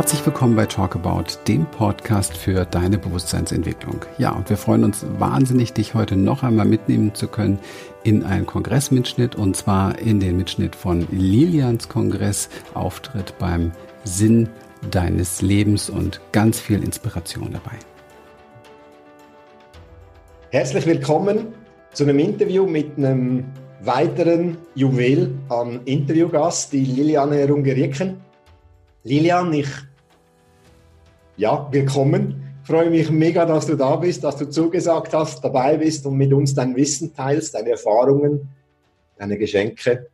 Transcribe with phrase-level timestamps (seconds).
[0.00, 4.06] Herzlich willkommen bei Talk About, dem Podcast für deine Bewusstseinsentwicklung.
[4.16, 7.58] Ja, und wir freuen uns wahnsinnig, dich heute noch einmal mitnehmen zu können
[8.02, 13.72] in einen Kongressmitschnitt und zwar in den Mitschnitt von Lilians Kongress, Auftritt beim
[14.04, 14.48] Sinn
[14.90, 17.76] deines Lebens und ganz viel Inspiration dabei.
[20.48, 21.48] Herzlich willkommen
[21.92, 23.44] zu einem Interview mit einem
[23.82, 28.18] weiteren Juwel an Interviewgast, die Liliane Rungerieken.
[29.02, 29.68] Lilian, ich,
[31.36, 32.42] ja, willkommen.
[32.62, 36.16] Ich freue mich mega, dass du da bist, dass du zugesagt hast, dabei bist und
[36.16, 38.48] mit uns dein Wissen teilst, deine Erfahrungen,
[39.18, 40.08] deine Geschenke.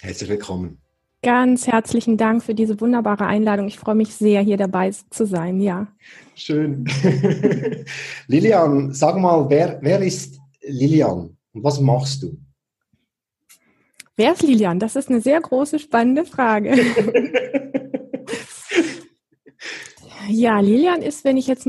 [0.00, 0.78] Herzlich willkommen.
[1.22, 3.68] Ganz herzlichen Dank für diese wunderbare Einladung.
[3.68, 5.86] Ich freue mich sehr, hier dabei zu sein, ja.
[6.34, 6.84] Schön.
[8.26, 12.36] Lilian, sag mal, wer, wer ist Lilian und was machst du?
[14.16, 14.78] Wer ist Lilian?
[14.78, 16.74] Das ist eine sehr große, spannende Frage.
[20.28, 21.68] ja, Lilian ist, wenn ich jetzt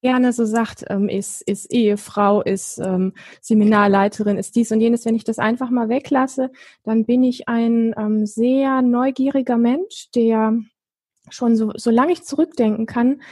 [0.00, 5.16] gerne so sagt, ähm, ist, ist Ehefrau, ist ähm, Seminarleiterin, ist dies und jenes, wenn
[5.16, 6.50] ich das einfach mal weglasse,
[6.84, 10.56] dann bin ich ein ähm, sehr neugieriger Mensch, der
[11.30, 13.22] schon so, solange ich zurückdenken kann,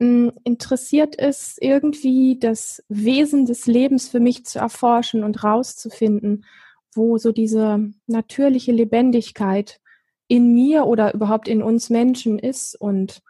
[0.00, 6.44] mh, interessiert ist, irgendwie das Wesen des Lebens für mich zu erforschen und rauszufinden
[6.94, 9.80] wo so diese natürliche Lebendigkeit
[10.28, 12.74] in mir oder überhaupt in uns Menschen ist.
[12.74, 13.22] Und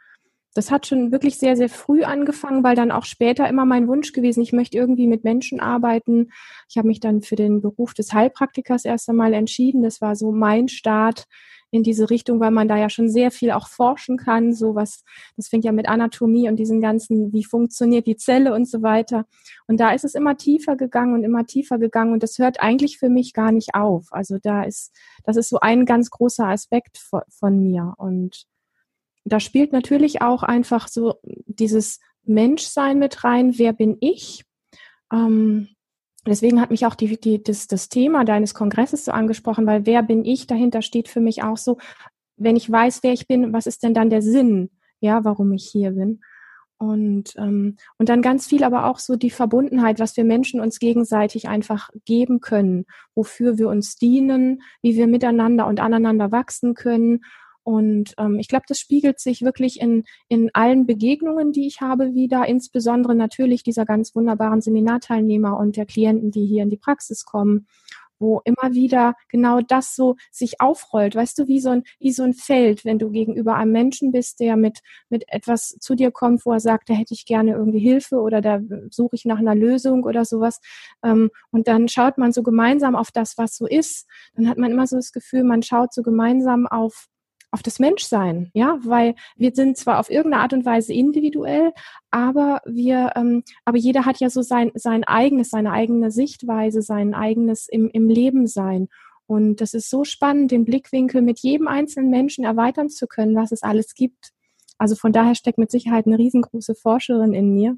[0.54, 4.12] das hat schon wirklich sehr, sehr früh angefangen, weil dann auch später immer mein Wunsch
[4.12, 6.30] gewesen, ich möchte irgendwie mit Menschen arbeiten.
[6.68, 9.82] Ich habe mich dann für den Beruf des Heilpraktikers erst einmal entschieden.
[9.82, 11.26] Das war so mein Start
[11.70, 14.54] in diese Richtung, weil man da ja schon sehr viel auch forschen kann.
[14.54, 15.04] So was,
[15.36, 19.26] das fängt ja mit Anatomie und diesen ganzen, wie funktioniert die Zelle und so weiter.
[19.66, 22.98] Und da ist es immer tiefer gegangen und immer tiefer gegangen und das hört eigentlich
[22.98, 24.06] für mich gar nicht auf.
[24.10, 28.46] Also da ist, das ist so ein ganz großer Aspekt von, von mir und
[29.24, 33.59] da spielt natürlich auch einfach so dieses Menschsein mit rein.
[33.59, 34.44] Wer bin ich?
[35.12, 35.69] Ähm,
[36.28, 40.03] Deswegen hat mich auch die, die, das, das Thema deines Kongresses so angesprochen, weil wer
[40.03, 41.78] bin ich dahinter steht für mich auch so,
[42.37, 44.70] wenn ich weiß, wer ich bin, was ist denn dann der Sinn,
[45.00, 46.21] ja, warum ich hier bin?
[46.76, 50.78] Und, ähm, und dann ganz viel aber auch so die Verbundenheit, was wir Menschen uns
[50.78, 52.84] gegenseitig einfach geben können,
[53.16, 57.22] wofür wir uns dienen, wie wir miteinander und aneinander wachsen können
[57.68, 62.14] und ähm, ich glaube, das spiegelt sich wirklich in, in allen Begegnungen, die ich habe,
[62.14, 67.26] wieder, insbesondere natürlich dieser ganz wunderbaren Seminarteilnehmer und der Klienten, die hier in die Praxis
[67.26, 67.66] kommen,
[68.18, 72.22] wo immer wieder genau das so sich aufrollt, weißt du, wie so ein, wie so
[72.22, 74.78] ein Feld, wenn du gegenüber einem Menschen bist, der mit,
[75.10, 78.40] mit etwas zu dir kommt, wo er sagt, da hätte ich gerne irgendwie Hilfe oder
[78.40, 80.58] da suche ich nach einer Lösung oder sowas.
[81.04, 84.06] Ähm, und dann schaut man so gemeinsam auf das, was so ist.
[84.36, 87.08] Dann hat man immer so das Gefühl, man schaut so gemeinsam auf
[87.50, 91.72] auf das Menschsein, ja, weil wir sind zwar auf irgendeine Art und Weise individuell,
[92.10, 97.14] aber wir, ähm, aber jeder hat ja so sein sein eigenes, seine eigene Sichtweise, sein
[97.14, 98.88] eigenes im im Leben sein.
[99.26, 103.53] Und das ist so spannend, den Blickwinkel mit jedem einzelnen Menschen erweitern zu können, was
[103.53, 104.32] es alles gibt.
[104.78, 107.76] Also von daher steckt mit Sicherheit eine riesengroße Forscherin in mir.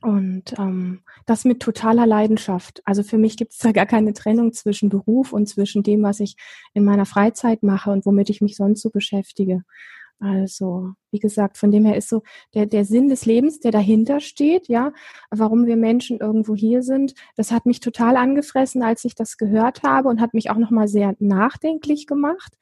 [0.00, 2.82] Und ähm, das mit totaler Leidenschaft.
[2.84, 6.20] Also für mich gibt es da gar keine Trennung zwischen Beruf und zwischen dem, was
[6.20, 6.36] ich
[6.72, 9.64] in meiner Freizeit mache und womit ich mich sonst so beschäftige.
[10.20, 12.22] Also, wie gesagt, von dem her ist so
[12.52, 14.92] der, der Sinn des Lebens, der dahinter steht, ja,
[15.30, 19.84] warum wir Menschen irgendwo hier sind, das hat mich total angefressen, als ich das gehört
[19.84, 22.54] habe und hat mich auch nochmal sehr nachdenklich gemacht,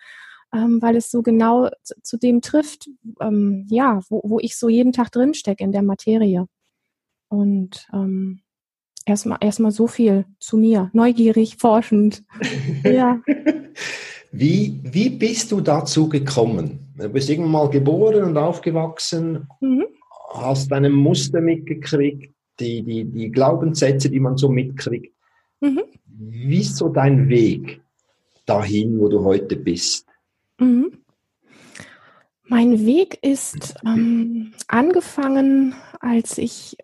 [0.52, 4.68] ähm, weil es so genau zu, zu dem trifft, ähm, ja, wo, wo ich so
[4.68, 6.46] jeden Tag drinstecke in der Materie.
[7.28, 8.40] Und ähm,
[9.04, 12.24] erstmal erstmal so viel zu mir, neugierig, forschend.
[12.84, 13.20] ja.
[14.32, 16.92] Wie, wie bist du dazu gekommen?
[16.98, 19.86] Du bist irgendwann mal geboren und aufgewachsen, mhm.
[20.34, 25.14] hast deine Muster mitgekriegt, die, die, die Glaubenssätze, die man so mitkriegt.
[25.60, 25.82] Mhm.
[26.06, 27.80] Wie ist so dein Weg
[28.46, 30.06] dahin, wo du heute bist?
[30.58, 30.98] Mhm.
[32.48, 35.74] Mein Weg ist ähm, angefangen,
[36.06, 36.76] als ich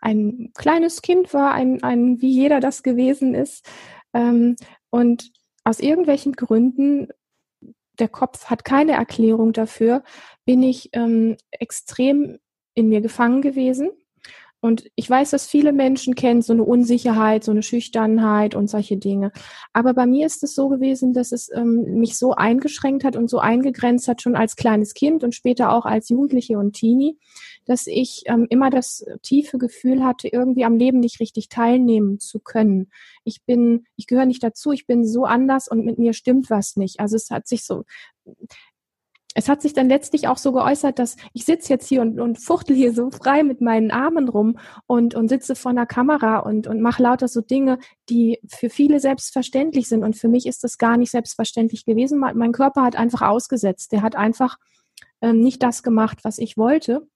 [0.00, 3.66] ein kleines Kind war, ein, ein wie jeder das gewesen ist.
[4.12, 4.56] Ähm,
[4.90, 5.32] und
[5.64, 7.08] aus irgendwelchen Gründen,
[7.98, 10.02] der Kopf hat keine Erklärung dafür,
[10.44, 12.38] bin ich ähm, extrem
[12.74, 13.90] in mir gefangen gewesen
[14.66, 18.96] und ich weiß, dass viele Menschen kennen so eine Unsicherheit, so eine Schüchternheit und solche
[18.96, 19.30] Dinge.
[19.72, 23.28] Aber bei mir ist es so gewesen, dass es ähm, mich so eingeschränkt hat und
[23.28, 27.18] so eingegrenzt hat, schon als kleines Kind und später auch als Jugendliche und Teenie,
[27.66, 32.40] dass ich ähm, immer das tiefe Gefühl hatte, irgendwie am Leben nicht richtig teilnehmen zu
[32.40, 32.90] können.
[33.24, 36.76] Ich bin, ich gehöre nicht dazu, ich bin so anders und mit mir stimmt was
[36.76, 37.00] nicht.
[37.00, 37.84] Also es hat sich so
[39.36, 42.42] es hat sich dann letztlich auch so geäußert, dass ich sitze jetzt hier und, und
[42.42, 46.66] fuchtel hier so frei mit meinen Armen rum und, und sitze vor einer Kamera und,
[46.66, 47.78] und mache lauter so Dinge,
[48.08, 50.04] die für viele selbstverständlich sind.
[50.04, 52.18] Und für mich ist das gar nicht selbstverständlich gewesen.
[52.18, 53.92] Mein Körper hat einfach ausgesetzt.
[53.92, 54.56] Der hat einfach
[55.20, 57.06] ähm, nicht das gemacht, was ich wollte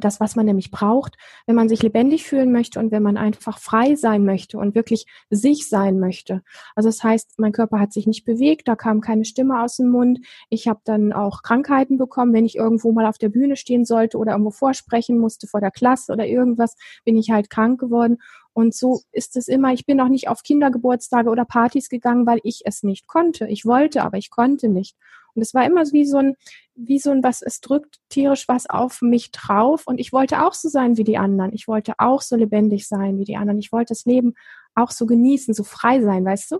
[0.00, 1.16] das, was man nämlich braucht,
[1.46, 5.06] wenn man sich lebendig fühlen möchte und wenn man einfach frei sein möchte und wirklich
[5.30, 6.42] sich sein möchte.
[6.74, 9.88] Also das heißt, mein Körper hat sich nicht bewegt, da kam keine Stimme aus dem
[9.88, 10.20] Mund.
[10.50, 14.18] Ich habe dann auch Krankheiten bekommen, wenn ich irgendwo mal auf der Bühne stehen sollte
[14.18, 18.18] oder irgendwo vorsprechen musste vor der Klasse oder irgendwas, bin ich halt krank geworden.
[18.56, 19.74] Und so ist es immer.
[19.74, 23.46] Ich bin auch nicht auf Kindergeburtstage oder Partys gegangen, weil ich es nicht konnte.
[23.48, 24.96] Ich wollte, aber ich konnte nicht.
[25.34, 26.36] Und es war immer wie so ein,
[26.74, 29.82] wie so ein, was, es drückt tierisch was auf mich drauf.
[29.84, 31.52] Und ich wollte auch so sein wie die anderen.
[31.52, 33.58] Ich wollte auch so lebendig sein wie die anderen.
[33.58, 34.32] Ich wollte das Leben
[34.74, 36.58] auch so genießen, so frei sein, weißt du?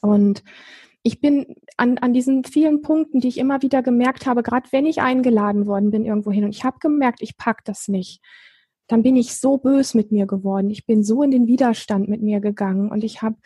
[0.00, 0.42] Und
[1.02, 4.86] ich bin an, an diesen vielen Punkten, die ich immer wieder gemerkt habe, gerade wenn
[4.86, 8.22] ich eingeladen worden bin irgendwo hin und ich habe gemerkt, ich pack das nicht
[8.92, 10.68] dann bin ich so bös mit mir geworden.
[10.68, 13.36] Ich bin so in den Widerstand mit mir gegangen und ich habe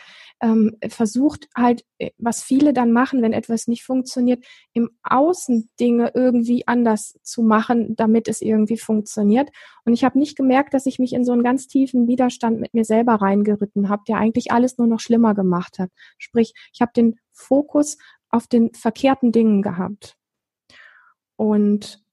[0.43, 6.10] ähm, versucht halt, äh, was viele dann machen, wenn etwas nicht funktioniert, im Außen Dinge
[6.16, 9.50] irgendwie anders zu machen, damit es irgendwie funktioniert.
[9.84, 12.75] Und ich habe nicht gemerkt, dass ich mich in so einen ganz tiefen Widerstand mit
[12.75, 15.93] mir selber reingeritten habe, der eigentlich alles nur noch schlimmer gemacht hat.
[16.19, 17.98] Sprich, ich habe den Fokus
[18.31, 20.16] auf den verkehrten Dingen gehabt.
[21.37, 22.04] Und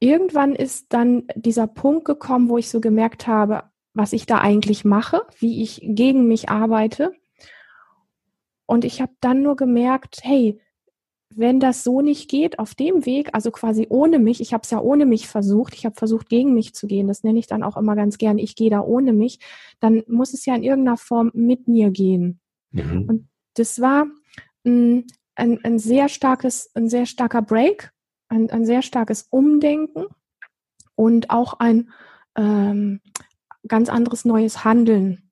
[0.00, 3.64] irgendwann ist dann dieser Punkt gekommen, wo ich so gemerkt habe,
[3.94, 7.12] was ich da eigentlich mache, wie ich gegen mich arbeite.
[8.66, 10.60] Und ich habe dann nur gemerkt, hey,
[11.34, 14.70] wenn das so nicht geht, auf dem Weg, also quasi ohne mich, ich habe es
[14.70, 17.62] ja ohne mich versucht, ich habe versucht, gegen mich zu gehen, das nenne ich dann
[17.62, 19.38] auch immer ganz gern, ich gehe da ohne mich,
[19.80, 22.40] dann muss es ja in irgendeiner Form mit mir gehen.
[22.70, 23.04] Mhm.
[23.08, 24.06] Und das war
[24.64, 27.92] mh, mm, ein, ein sehr starkes, ein sehr starker Break,
[28.28, 30.06] ein, ein sehr starkes Umdenken
[30.94, 31.90] und auch ein
[32.36, 33.00] ähm,
[33.66, 35.28] ganz anderes neues Handeln.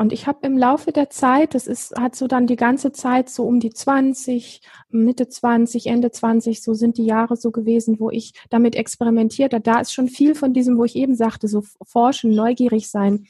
[0.00, 3.28] Und ich habe im Laufe der Zeit, das ist, hat so dann die ganze Zeit
[3.28, 4.60] so um die 20,
[4.90, 9.62] Mitte 20, Ende 20, so sind die Jahre so gewesen, wo ich damit experimentiert habe.
[9.62, 13.26] Da ist schon viel von diesem, wo ich eben sagte, so forschen, neugierig sein.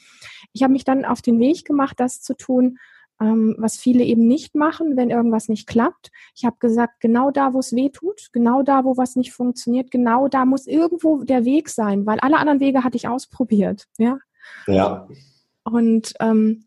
[0.53, 2.77] Ich habe mich dann auf den Weg gemacht, das zu tun,
[3.19, 6.11] ähm, was viele eben nicht machen, wenn irgendwas nicht klappt.
[6.35, 9.91] Ich habe gesagt, genau da, wo es weh tut, genau da, wo was nicht funktioniert,
[9.91, 13.87] genau da muss irgendwo der Weg sein, weil alle anderen Wege hatte ich ausprobiert.
[13.97, 14.19] Ja.
[14.67, 15.07] Ja.
[15.63, 16.65] Und ähm,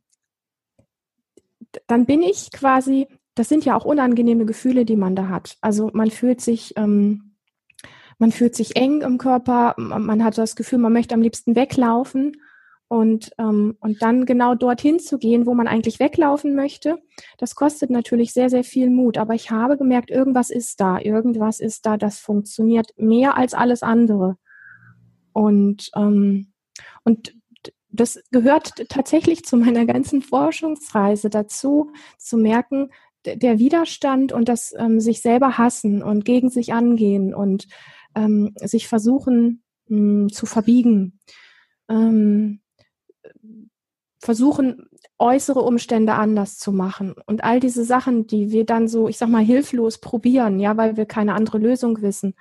[1.87, 5.57] dann bin ich quasi, das sind ja auch unangenehme Gefühle, die man da hat.
[5.61, 7.35] Also man fühlt sich, ähm,
[8.19, 12.37] man fühlt sich eng im Körper, man hat das Gefühl, man möchte am liebsten weglaufen.
[12.93, 16.99] Und, ähm, und dann genau dorthin zu gehen, wo man eigentlich weglaufen möchte,
[17.39, 19.17] das kostet natürlich sehr, sehr viel Mut.
[19.17, 23.83] Aber ich habe gemerkt, irgendwas ist da, irgendwas ist da, das funktioniert mehr als alles
[23.83, 24.37] andere.
[25.33, 26.53] Und, ähm,
[27.03, 27.35] und
[27.89, 32.91] das gehört tatsächlich zu meiner ganzen Forschungsreise dazu, zu merken,
[33.25, 37.69] der Widerstand und das ähm, sich selber hassen und gegen sich angehen und
[38.15, 41.21] ähm, sich versuchen mh, hm, zu verbiegen.
[41.89, 42.62] Ähm,
[44.23, 44.89] versuchen,
[45.19, 47.15] äußere Umstände anders zu machen.
[47.27, 50.97] Und all diese Sachen, die wir dann so, ich sag mal, hilflos probieren, ja, weil
[50.97, 52.35] wir keine andere Lösung wissen.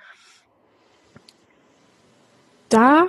[2.68, 3.08] Da,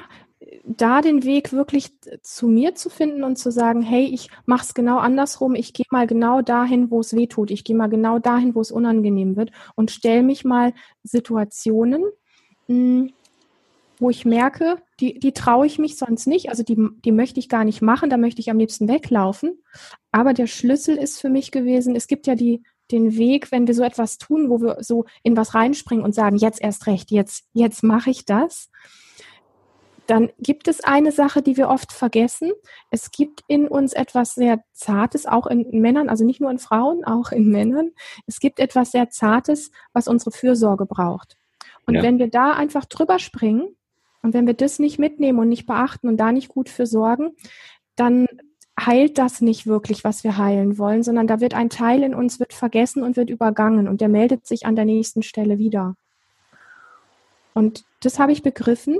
[0.65, 1.91] da den Weg wirklich
[2.23, 5.85] zu mir zu finden und zu sagen, hey, ich mache es genau andersrum, ich gehe
[5.91, 9.35] mal genau dahin, wo es weh tut, ich gehe mal genau dahin, wo es unangenehm
[9.35, 12.03] wird und stelle mich mal Situationen,
[12.67, 13.13] mh, hm,
[13.99, 17.49] wo ich merke, die, die traue ich mich sonst nicht, also die, die möchte ich
[17.49, 19.61] gar nicht machen, da möchte ich am liebsten weglaufen.
[20.11, 23.73] Aber der Schlüssel ist für mich gewesen, es gibt ja die, den Weg, wenn wir
[23.73, 27.45] so etwas tun, wo wir so in was reinspringen und sagen, jetzt erst recht, jetzt,
[27.53, 28.69] jetzt mache ich das.
[30.07, 32.51] Dann gibt es eine Sache, die wir oft vergessen.
[32.91, 37.05] Es gibt in uns etwas sehr Zartes, auch in Männern, also nicht nur in Frauen,
[37.05, 37.91] auch in Männern.
[38.27, 41.37] Es gibt etwas sehr Zartes, was unsere Fürsorge braucht.
[41.85, 42.03] Und ja.
[42.03, 43.75] wenn wir da einfach drüber springen,
[44.23, 47.31] und wenn wir das nicht mitnehmen und nicht beachten und da nicht gut für sorgen,
[47.95, 48.25] dann
[48.79, 52.39] heilt das nicht wirklich, was wir heilen wollen, sondern da wird ein Teil in uns
[52.39, 55.95] wird vergessen und wird übergangen und der meldet sich an der nächsten Stelle wieder.
[57.53, 58.97] Und das habe ich begriffen,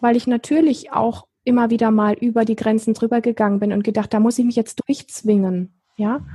[0.00, 4.12] weil ich natürlich auch immer wieder mal über die Grenzen drüber gegangen bin und gedacht,
[4.12, 6.26] da muss ich mich jetzt durchzwingen, ja.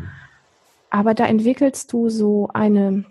[0.90, 3.06] Aber da entwickelst du so eine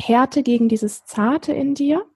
[0.00, 2.06] Härte gegen dieses Zarte in dir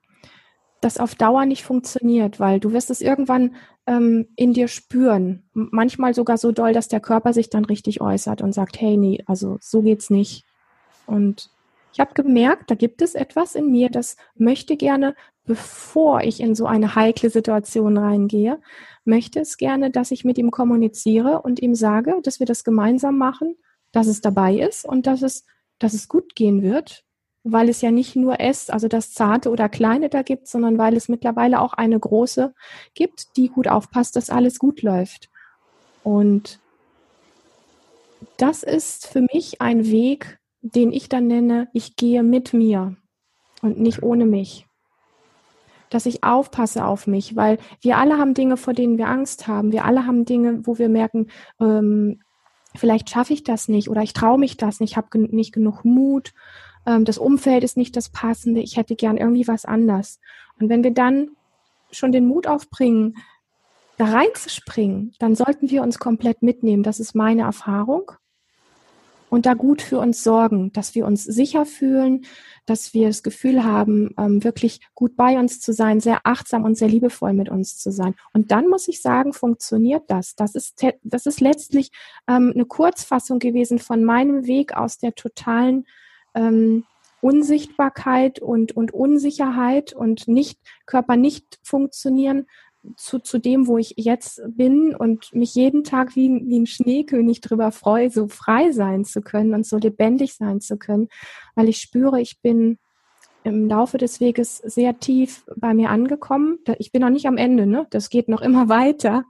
[0.87, 3.55] das auf Dauer nicht funktioniert, weil du wirst es irgendwann
[3.87, 5.43] ähm, in dir spüren.
[5.53, 9.21] Manchmal sogar so doll, dass der Körper sich dann richtig äußert und sagt, hey, nee,
[9.25, 10.45] also so geht's nicht.
[11.05, 11.49] Und
[11.97, 15.15] Ich habe gemerkt, da gibt es etwas in mir, das möchte gerne,
[15.45, 18.59] bevor ich in so eine heikle Situation reingehe,
[19.03, 23.17] möchte es gerne, dass ich mit ihm kommuniziere und ihm sage, dass wir das gemeinsam
[23.17, 23.55] machen,
[23.91, 25.45] dass es dabei ist und dass es,
[25.79, 27.03] dass es gut gehen wird,
[27.51, 30.95] weil es ja nicht nur es, also das Zarte oder Kleine da gibt, sondern weil
[30.95, 32.53] es mittlerweile auch eine große
[32.93, 35.29] gibt, die gut aufpasst, dass alles gut läuft.
[36.03, 36.59] Und
[38.37, 42.95] das ist für mich ein Weg, den ich dann nenne, ich gehe mit mir
[43.61, 44.67] und nicht ohne mich.
[45.89, 49.71] Dass ich aufpasse auf mich, weil wir alle haben Dinge, vor denen wir Angst haben.
[49.71, 51.27] Wir alle haben Dinge, wo wir merken,
[51.61, 52.19] ähm,
[52.75, 55.53] vielleicht schaffe ich das nicht oder ich traue mich das nicht, ich habe gen nicht
[55.53, 56.33] genug Mut,
[56.87, 60.19] ähm, das Umfeld ist nicht das Passende, ich hätte gern irgendwie was anders.
[60.59, 61.31] Und wenn wir dann
[61.91, 63.17] schon den Mut aufbringen,
[63.97, 66.83] da reinzuspringen, dann sollten wir uns komplett mitnehmen.
[66.83, 68.11] Das ist meine Erfahrung
[69.29, 72.25] und da gut für uns sorgen, dass wir uns sicher fühlen,
[72.65, 76.77] dass wir das Gefühl haben, ähm, wirklich gut bei uns zu sein, sehr achtsam und
[76.77, 78.15] sehr liebevoll mit uns zu sein.
[78.33, 80.35] Und dann muss ich sagen, funktioniert das.
[80.35, 81.91] Das ist, das ist letztlich
[82.27, 85.85] ähm, eine Kurzfassung gewesen von meinem Weg aus der totalen
[86.37, 86.85] ähm,
[87.19, 92.45] Unsichtbarkeit und, und Unsicherheit und nicht Körper nicht funktionieren
[92.95, 97.41] zu, zu dem, wo ich jetzt bin und mich jeden Tag wie, wie ein Schneekönig
[97.41, 101.09] drüber freue, so frei sein zu können und so lebendig sein zu können,
[101.55, 102.77] weil ich spüre, ich bin
[103.43, 106.59] im Laufe des Weges sehr tief bei mir angekommen.
[106.79, 107.87] Ich bin noch nicht am Ende, ne?
[107.89, 109.23] Das geht noch immer weiter.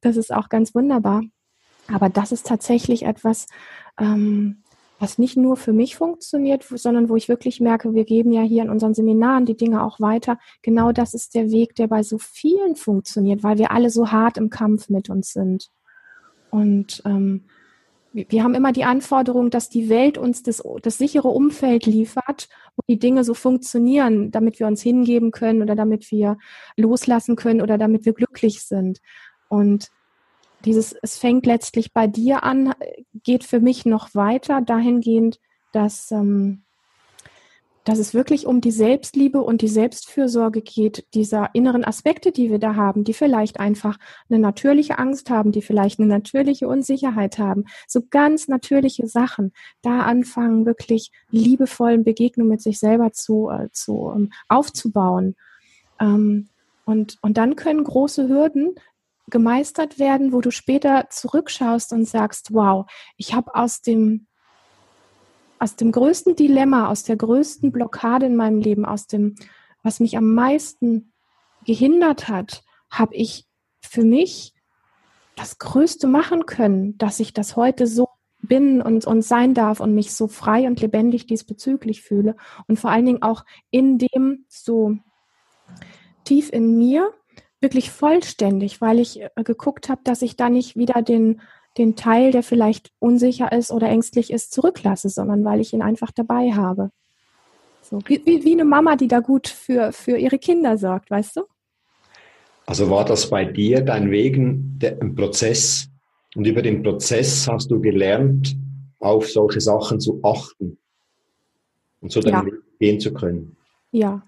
[0.00, 1.22] Das ist auch ganz wunderbar.
[1.92, 3.46] Aber das ist tatsächlich etwas,
[3.98, 4.62] ähm,
[4.98, 8.62] was nicht nur für mich funktioniert, sondern wo ich wirklich merke, wir geben ja hier
[8.62, 10.38] in unseren Seminaren die Dinge auch weiter.
[10.62, 14.38] Genau das ist der Weg, der bei so vielen funktioniert, weil wir alle so hart
[14.38, 15.70] im Kampf mit uns sind.
[16.50, 17.44] Und ähm,
[18.12, 22.82] wir haben immer die Anforderung, dass die Welt uns das, das sichere Umfeld liefert, wo
[22.88, 26.38] die Dinge so funktionieren, damit wir uns hingeben können oder damit wir
[26.76, 29.00] loslassen können oder damit wir glücklich sind.
[29.48, 29.90] Und
[30.64, 32.74] dieses, es fängt letztlich bei dir an,
[33.22, 35.38] geht für mich noch weiter dahingehend,
[35.72, 36.62] dass, ähm,
[37.84, 42.58] dass es wirklich um die Selbstliebe und die Selbstfürsorge geht, dieser inneren Aspekte, die wir
[42.58, 43.98] da haben, die vielleicht einfach
[44.28, 50.00] eine natürliche Angst haben, die vielleicht eine natürliche Unsicherheit haben, so ganz natürliche Sachen, da
[50.00, 55.36] anfangen wirklich liebevollen Begegnungen mit sich selber zu, äh, zu ähm, aufzubauen.
[56.00, 56.48] Ähm,
[56.84, 58.74] und, und dann können große Hürden
[59.30, 64.26] gemeistert werden, wo du später zurückschaust und sagst, wow, ich habe aus dem
[65.60, 69.34] aus dem größten Dilemma, aus der größten Blockade in meinem Leben, aus dem,
[69.82, 71.12] was mich am meisten
[71.64, 73.46] gehindert hat, habe ich
[73.80, 74.54] für mich
[75.36, 78.08] das Größte machen können, dass ich das heute so
[78.40, 82.36] bin und, und sein darf und mich so frei und lebendig diesbezüglich fühle.
[82.66, 84.96] Und vor allen Dingen auch in dem so
[86.24, 87.12] tief in mir
[87.60, 91.40] wirklich vollständig, weil ich äh, geguckt habe, dass ich da nicht wieder den,
[91.76, 96.10] den Teil, der vielleicht unsicher ist oder ängstlich ist, zurücklasse, sondern weil ich ihn einfach
[96.10, 96.90] dabei habe.
[97.82, 101.36] So, wie, wie, wie eine Mama, die da gut für, für ihre Kinder sorgt, weißt
[101.36, 101.42] du?
[102.66, 105.88] Also war das bei dir dein Wegen der, ein Prozess
[106.34, 108.54] und über den Prozess hast du gelernt,
[108.98, 110.76] auf solche Sachen zu achten
[112.00, 112.46] und so deinen ja.
[112.46, 113.56] Weg gehen zu können.
[113.90, 114.22] Ja,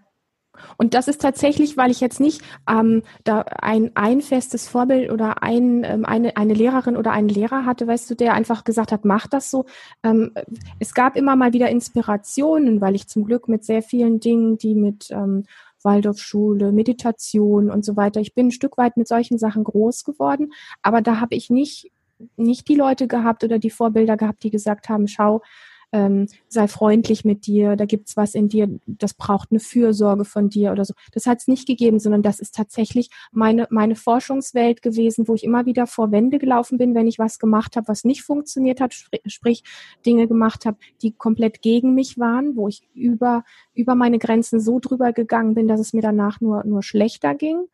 [0.77, 5.43] und das ist tatsächlich, weil ich jetzt nicht ähm, da ein, ein festes Vorbild oder
[5.43, 9.05] ein, ähm, eine, eine Lehrerin oder einen Lehrer hatte, weißt du, der einfach gesagt hat,
[9.05, 9.67] mach das so.
[10.03, 10.33] Ähm,
[10.79, 14.75] es gab immer mal wieder Inspirationen, weil ich zum Glück mit sehr vielen Dingen, die
[14.75, 15.45] mit ähm,
[15.83, 20.53] Waldorfschule, Meditation und so weiter, ich bin ein Stück weit mit solchen Sachen groß geworden,
[20.83, 21.91] aber da habe ich nicht
[22.37, 25.41] nicht die Leute gehabt oder die Vorbilder gehabt, die gesagt haben, schau,
[25.93, 30.49] ähm, sei freundlich mit dir, da gibt's was in dir, das braucht eine Fürsorge von
[30.49, 30.95] dir oder so.
[31.13, 35.45] Das hat es nicht gegeben, sondern das ist tatsächlich meine, meine Forschungswelt gewesen, wo ich
[35.45, 38.95] immer wieder vor Wände gelaufen bin, wenn ich was gemacht habe, was nicht funktioniert hat,
[39.27, 39.65] sprich
[40.07, 43.45] Dinge gemacht habe, die komplett gegen mich waren, wo ich über,
[43.75, 47.67] über meine Grenzen so drüber gegangen bin, dass es mir danach nur, nur schlechter ging.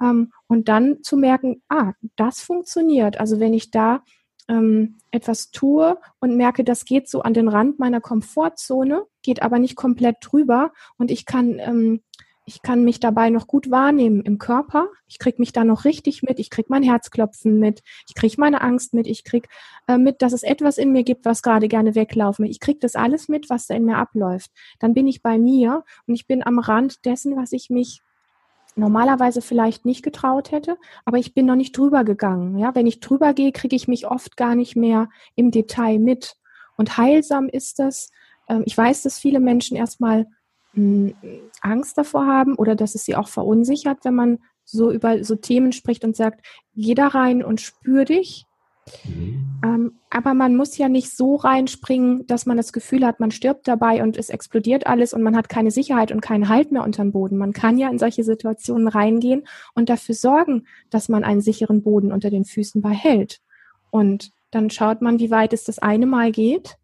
[0.00, 3.18] Ähm, und dann zu merken, ah, das funktioniert.
[3.18, 4.02] Also wenn ich da
[4.48, 9.58] ähm, etwas tue und merke, das geht so an den Rand meiner Komfortzone, geht aber
[9.58, 12.00] nicht komplett drüber und ich kann, ähm,
[12.48, 14.86] ich kann mich dabei noch gut wahrnehmen im Körper.
[15.08, 16.38] Ich kriege mich da noch richtig mit.
[16.38, 17.82] Ich kriege mein Herzklopfen mit.
[18.08, 19.08] Ich kriege meine Angst mit.
[19.08, 19.48] Ich kriege
[19.88, 22.50] äh, mit, dass es etwas in mir gibt, was gerade gerne weglaufen will.
[22.52, 24.52] Ich kriege das alles mit, was da in mir abläuft.
[24.78, 28.00] Dann bin ich bei mir und ich bin am Rand dessen, was ich mich
[28.76, 32.58] normalerweise vielleicht nicht getraut hätte, aber ich bin noch nicht drüber gegangen.
[32.58, 36.36] Ja, wenn ich drüber gehe, kriege ich mich oft gar nicht mehr im Detail mit.
[36.76, 38.10] Und heilsam ist das,
[38.48, 40.26] ähm, ich weiß, dass viele Menschen erstmal
[40.74, 41.14] hm,
[41.62, 45.72] Angst davor haben oder dass es sie auch verunsichert, wenn man so über so Themen
[45.72, 48.44] spricht und sagt, geh da rein und spür dich.
[49.04, 49.60] Mhm.
[49.64, 53.66] Ähm, aber man muss ja nicht so reinspringen, dass man das Gefühl hat, man stirbt
[53.68, 57.12] dabei und es explodiert alles und man hat keine Sicherheit und keinen Halt mehr unterm
[57.12, 57.36] Boden.
[57.36, 62.12] Man kann ja in solche Situationen reingehen und dafür sorgen, dass man einen sicheren Boden
[62.12, 63.40] unter den Füßen behält.
[63.90, 66.76] Und dann schaut man, wie weit es das eine Mal geht.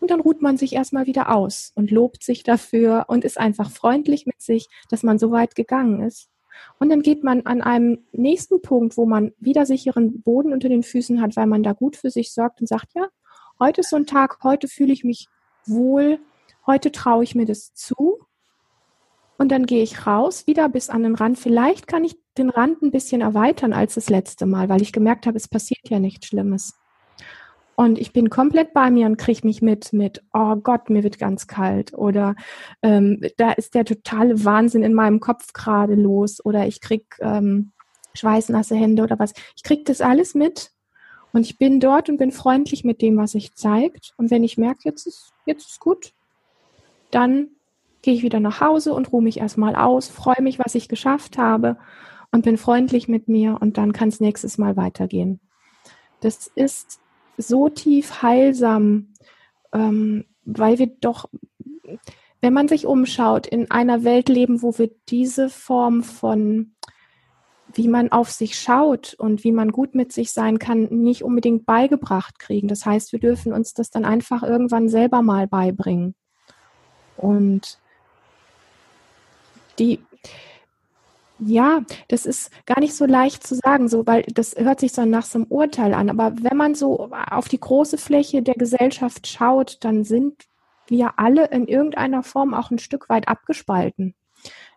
[0.00, 3.70] Und dann ruht man sich erstmal wieder aus und lobt sich dafür und ist einfach
[3.70, 6.28] freundlich mit sich, dass man so weit gegangen ist.
[6.78, 10.82] Und dann geht man an einem nächsten Punkt, wo man wieder sicheren Boden unter den
[10.82, 13.08] Füßen hat, weil man da gut für sich sorgt und sagt, ja,
[13.58, 15.28] heute ist so ein Tag, heute fühle ich mich
[15.66, 16.18] wohl,
[16.66, 18.20] heute traue ich mir das zu.
[19.38, 21.38] Und dann gehe ich raus, wieder bis an den Rand.
[21.38, 25.26] Vielleicht kann ich den Rand ein bisschen erweitern als das letzte Mal, weil ich gemerkt
[25.26, 26.74] habe, es passiert ja nichts Schlimmes.
[27.78, 31.20] Und ich bin komplett bei mir und kriege mich mit, mit, oh Gott, mir wird
[31.20, 31.94] ganz kalt.
[31.94, 32.34] Oder
[32.82, 36.44] ähm, da ist der totale Wahnsinn in meinem Kopf gerade los.
[36.44, 37.70] Oder ich krieg ähm,
[38.14, 39.32] schweißnasse Hände oder was.
[39.54, 40.72] Ich krieg das alles mit.
[41.32, 44.12] Und ich bin dort und bin freundlich mit dem, was sich zeigt.
[44.16, 46.14] Und wenn ich merke, jetzt ist, jetzt ist gut,
[47.12, 47.46] dann
[48.02, 51.38] gehe ich wieder nach Hause und ruhe mich erstmal aus, freue mich, was ich geschafft
[51.38, 51.76] habe
[52.32, 55.38] und bin freundlich mit mir und dann kann es nächstes Mal weitergehen.
[56.20, 56.98] Das ist
[57.38, 59.14] so tief heilsam,
[59.72, 61.30] ähm, weil wir doch,
[62.40, 66.74] wenn man sich umschaut, in einer Welt leben, wo wir diese Form von
[67.74, 71.66] wie man auf sich schaut und wie man gut mit sich sein kann, nicht unbedingt
[71.66, 72.68] beigebracht kriegen.
[72.68, 76.14] Das heißt, wir dürfen uns das dann einfach irgendwann selber mal beibringen.
[77.16, 77.78] Und
[79.78, 80.00] die,
[81.38, 85.04] ja, das ist gar nicht so leicht zu sagen, so, weil das hört sich so
[85.04, 86.10] nach so einem Urteil an.
[86.10, 90.44] Aber wenn man so auf die große Fläche der Gesellschaft schaut, dann sind
[90.88, 94.14] wir alle in irgendeiner Form auch ein Stück weit abgespalten.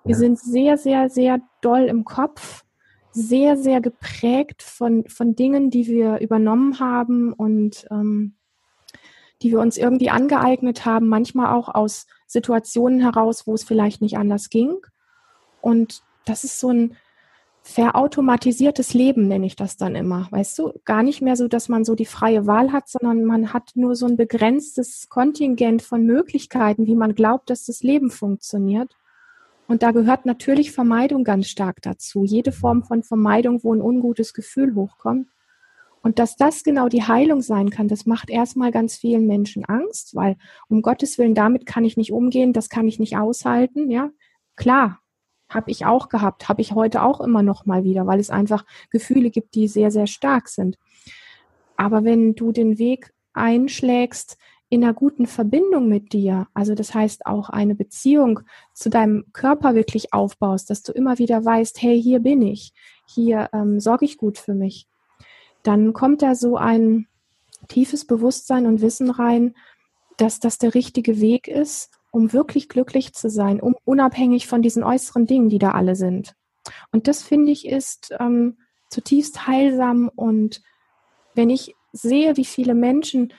[0.03, 2.63] Wir sind sehr, sehr, sehr doll im Kopf,
[3.11, 8.35] sehr, sehr geprägt von, von Dingen, die wir übernommen haben und ähm,
[9.41, 14.17] die wir uns irgendwie angeeignet haben, manchmal auch aus Situationen heraus, wo es vielleicht nicht
[14.17, 14.77] anders ging.
[15.61, 16.95] Und das ist so ein
[17.63, 20.27] verautomatisiertes Leben, nenne ich das dann immer.
[20.31, 23.53] Weißt du, gar nicht mehr so, dass man so die freie Wahl hat, sondern man
[23.53, 28.97] hat nur so ein begrenztes Kontingent von Möglichkeiten, wie man glaubt, dass das Leben funktioniert.
[29.67, 32.25] Und da gehört natürlich Vermeidung ganz stark dazu.
[32.25, 35.29] Jede Form von Vermeidung, wo ein ungutes Gefühl hochkommt.
[36.03, 40.15] Und dass das genau die Heilung sein kann, das macht erstmal ganz vielen Menschen Angst,
[40.15, 40.35] weil
[40.67, 44.09] um Gottes Willen, damit kann ich nicht umgehen, das kann ich nicht aushalten, ja.
[44.55, 45.00] Klar,
[45.53, 48.65] habe ich auch gehabt, habe ich heute auch immer noch mal wieder, weil es einfach
[48.89, 50.77] Gefühle gibt, die sehr, sehr stark sind.
[51.77, 54.37] Aber wenn du den Weg einschlägst
[54.69, 58.41] in einer guten Verbindung mit dir, also das heißt auch eine Beziehung
[58.73, 62.73] zu deinem Körper wirklich aufbaust, dass du immer wieder weißt, hey, hier bin ich,
[63.05, 64.87] hier ähm, sorge ich gut für mich,
[65.63, 67.07] dann kommt da so ein
[67.67, 69.55] tiefes Bewusstsein und Wissen rein,
[70.17, 74.83] dass das der richtige Weg ist um wirklich glücklich zu sein, um unabhängig von diesen
[74.83, 76.35] äußeren Dingen, die da alle sind.
[76.91, 78.57] Und das finde ich ist ähm,
[78.89, 80.11] zutiefst heilsam.
[80.13, 80.61] Und
[81.33, 83.33] wenn ich sehe, wie viele Menschen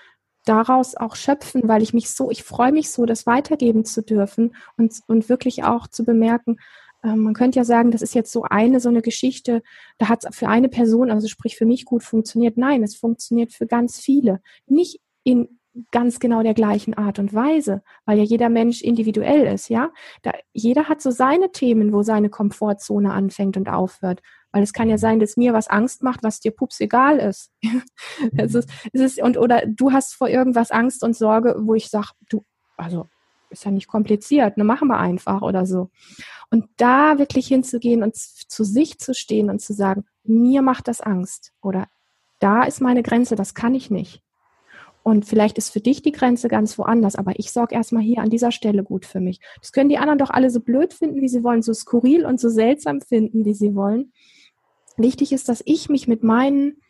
[0.45, 4.57] daraus auch schöpfen, weil ich mich so, ich freue mich so, das weitergeben zu dürfen
[4.77, 6.57] und, und wirklich auch zu bemerken,
[7.05, 9.63] äh, man könnte ja sagen, das ist jetzt so eine, so eine Geschichte,
[9.99, 12.57] da hat es für eine Person, also sprich für mich gut funktioniert.
[12.57, 14.41] Nein, es funktioniert für ganz viele.
[14.67, 19.69] Nicht in ganz genau der gleichen Art und Weise, weil ja jeder Mensch individuell ist,
[19.69, 19.91] ja.
[20.23, 24.21] Da, jeder hat so seine Themen, wo seine Komfortzone anfängt und aufhört.
[24.53, 27.51] Weil es kann ja sein, dass mir was Angst macht, was dir pups egal ist.
[28.37, 31.89] es ist, es ist und oder du hast vor irgendwas Angst und Sorge, wo ich
[31.89, 32.45] sage, du,
[32.77, 33.09] also
[33.53, 35.91] ist ja nicht kompliziert, ne, machen wir einfach oder so.
[36.51, 41.01] Und da wirklich hinzugehen und zu sich zu stehen und zu sagen, mir macht das
[41.01, 41.87] Angst oder
[42.41, 44.23] da ist meine Grenze, das kann ich nicht.
[45.03, 48.31] Und vielleicht ist für dich die Grenze ganz woanders, aber ich sorge erstmal hier an
[48.31, 49.41] dieser Stelle gut für mich.
[49.61, 52.39] Das können die anderen doch alle so blöd finden, wie sie wollen, so skurril und
[52.39, 54.13] so seltsam finden, wie sie wollen.
[54.97, 56.81] Wichtig ist, dass ich mich mit meinen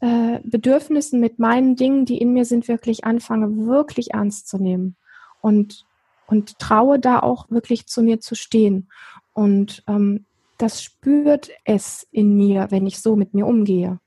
[0.00, 4.96] äh, Bedürfnissen, mit meinen Dingen, die in mir sind, wirklich anfange, wirklich ernst zu nehmen.
[5.40, 5.86] Und,
[6.26, 8.90] und traue da auch wirklich zu mir zu stehen.
[9.32, 10.26] Und ähm,
[10.58, 14.00] das spürt es in mir, wenn ich so mit mir umgehe.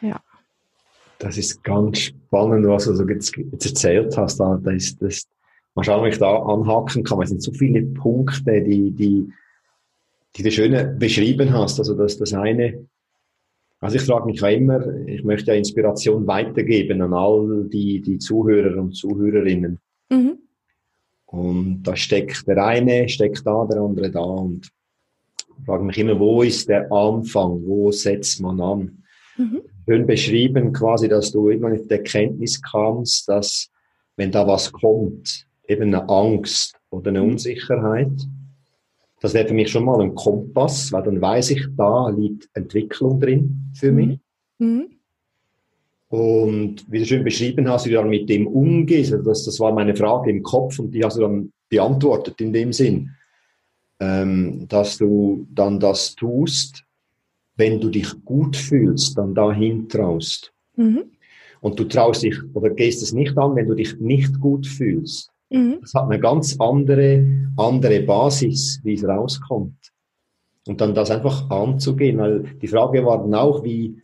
[0.00, 0.20] Ja.
[1.20, 4.40] Das ist ganz spannend, was du jetzt, jetzt erzählt hast.
[4.40, 5.28] Da, das, das,
[5.74, 7.20] mal schauen, ob ich da anhaken kann.
[7.22, 9.30] Es sind so viele Punkte, die, die,
[10.34, 11.78] die du schön beschrieben hast.
[11.78, 12.86] Also, dass das eine,
[13.80, 18.80] Also ich frage mich immer, ich möchte ja Inspiration weitergeben an all die, die Zuhörer
[18.80, 19.78] und Zuhörerinnen.
[20.08, 20.38] Mhm.
[21.26, 24.70] Und da steckt der eine, steckt da, der andere da und
[25.58, 27.62] ich frage mich immer, wo ist der Anfang?
[27.66, 29.04] Wo setzt man an?
[29.36, 29.62] Mhm.
[29.86, 33.70] Schön beschrieben quasi, dass du irgendwann in der Kenntnis kamst, dass
[34.16, 37.30] wenn da was kommt, eben eine Angst oder eine mhm.
[37.30, 38.12] Unsicherheit,
[39.20, 43.20] das wäre für mich schon mal ein Kompass, weil dann weiß ich, da liegt Entwicklung
[43.20, 44.18] drin für mich.
[44.58, 44.66] Mhm.
[44.66, 44.86] mhm.
[46.10, 49.60] Und wie du schön beschrieben hast, wie du dann mit dem umgehst, also das, das
[49.60, 53.10] war meine Frage im Kopf und die hast du dann beantwortet in dem Sinn,
[54.00, 56.84] ähm, dass du dann das tust,
[57.60, 60.52] wenn du dich gut fühlst, dann dahin traust.
[60.76, 61.04] Mhm.
[61.60, 65.30] Und du traust dich oder gehst es nicht an, wenn du dich nicht gut fühlst.
[65.50, 65.78] Mhm.
[65.82, 67.24] Das hat eine ganz andere,
[67.56, 69.76] andere Basis, wie es rauskommt.
[70.66, 74.00] Und dann das einfach anzugehen, weil die Frage war dann auch, wie,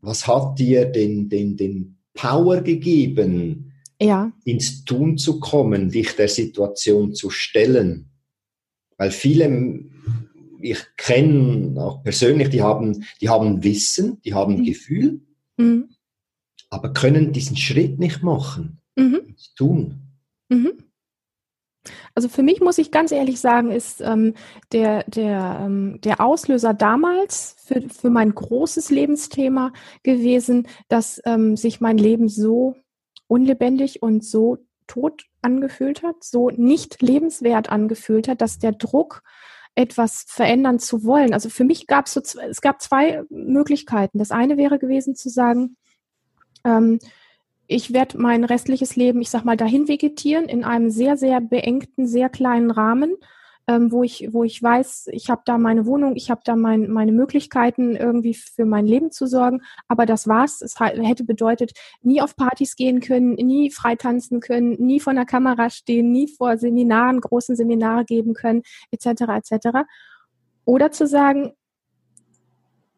[0.00, 4.32] was hat dir den, den, den Power gegeben, ja.
[4.44, 8.10] ins Tun zu kommen, dich der Situation zu stellen?
[8.96, 9.84] Weil viele,
[10.70, 14.64] ich kenne auch persönlich, die haben, die haben Wissen, die haben mhm.
[14.64, 15.20] Gefühl,
[15.56, 15.90] mhm.
[16.70, 19.36] aber können diesen Schritt nicht machen, mhm.
[19.56, 20.02] tun.
[20.48, 20.72] Mhm.
[22.14, 24.34] Also für mich muss ich ganz ehrlich sagen, ist ähm,
[24.72, 31.80] der, der, ähm, der Auslöser damals für, für mein großes Lebensthema gewesen, dass ähm, sich
[31.80, 32.74] mein Leben so
[33.28, 39.22] unlebendig und so tot angefühlt hat, so nicht lebenswert angefühlt hat, dass der Druck
[39.76, 41.32] etwas verändern zu wollen.
[41.32, 44.18] Also für mich gab es so, es gab zwei Möglichkeiten.
[44.18, 45.76] Das eine wäre gewesen zu sagen,
[46.64, 46.98] ähm,
[47.68, 52.06] ich werde mein restliches Leben, ich sag mal, dahin vegetieren in einem sehr, sehr beengten,
[52.06, 53.14] sehr kleinen Rahmen,
[53.68, 56.90] ähm, wo ich, wo ich weiß, ich habe da meine Wohnung, ich habe da mein,
[56.90, 59.62] meine Möglichkeiten, irgendwie für mein Leben zu sorgen.
[59.88, 60.62] Aber das war's.
[60.62, 65.70] Es hätte bedeutet, nie auf Partys gehen können, nie freitanzen können, nie vor einer Kamera
[65.70, 69.22] stehen, nie vor Seminaren, großen Seminare geben können, etc.
[69.34, 69.68] etc.
[70.64, 71.52] Oder zu sagen,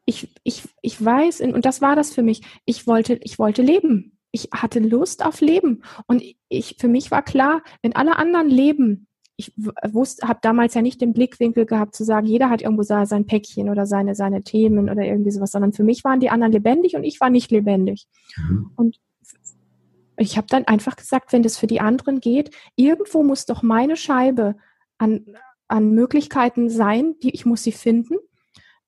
[0.04, 4.18] ich, ich, ich weiß, und das war das für mich, ich wollte, ich wollte leben
[4.30, 5.82] ich hatte Lust auf Leben.
[6.06, 9.07] Und ich, für mich war klar, wenn alle anderen leben,
[9.40, 13.24] ich wusste, habe damals ja nicht den Blickwinkel gehabt zu sagen, jeder hat irgendwo sein
[13.24, 16.96] Päckchen oder seine, seine Themen oder irgendwie sowas, sondern für mich waren die anderen lebendig
[16.96, 18.08] und ich war nicht lebendig.
[18.36, 18.72] Mhm.
[18.74, 19.00] Und
[20.16, 23.96] ich habe dann einfach gesagt, wenn das für die anderen geht, irgendwo muss doch meine
[23.96, 24.56] Scheibe
[24.98, 25.24] an,
[25.68, 28.16] an Möglichkeiten sein, die ich muss sie finden,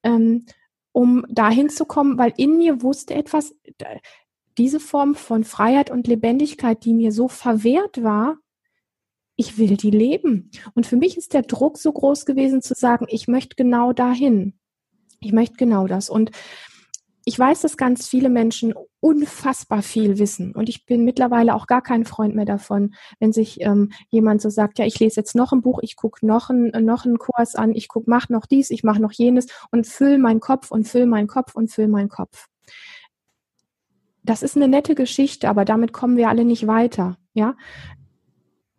[0.02, 0.46] ähm,
[0.90, 3.54] um dahin zu kommen, weil in mir wusste etwas,
[4.58, 8.38] diese Form von Freiheit und Lebendigkeit, die mir so verwehrt war,
[9.40, 10.50] ich will die leben.
[10.74, 14.52] Und für mich ist der Druck so groß gewesen zu sagen, ich möchte genau dahin.
[15.20, 16.10] Ich möchte genau das.
[16.10, 16.30] Und
[17.24, 20.54] ich weiß, dass ganz viele Menschen unfassbar viel wissen.
[20.54, 24.50] Und ich bin mittlerweile auch gar kein Freund mehr davon, wenn sich ähm, jemand so
[24.50, 27.54] sagt, ja, ich lese jetzt noch ein Buch, ich gucke noch, ein, noch einen Kurs
[27.54, 30.86] an, ich guck, mach noch dies, ich mache noch jenes und füll meinen Kopf und
[30.86, 32.46] füll meinen Kopf und füll meinen Kopf
[34.22, 37.16] das ist eine nette Geschichte, aber damit kommen wir alle nicht weiter.
[37.32, 37.56] Ja,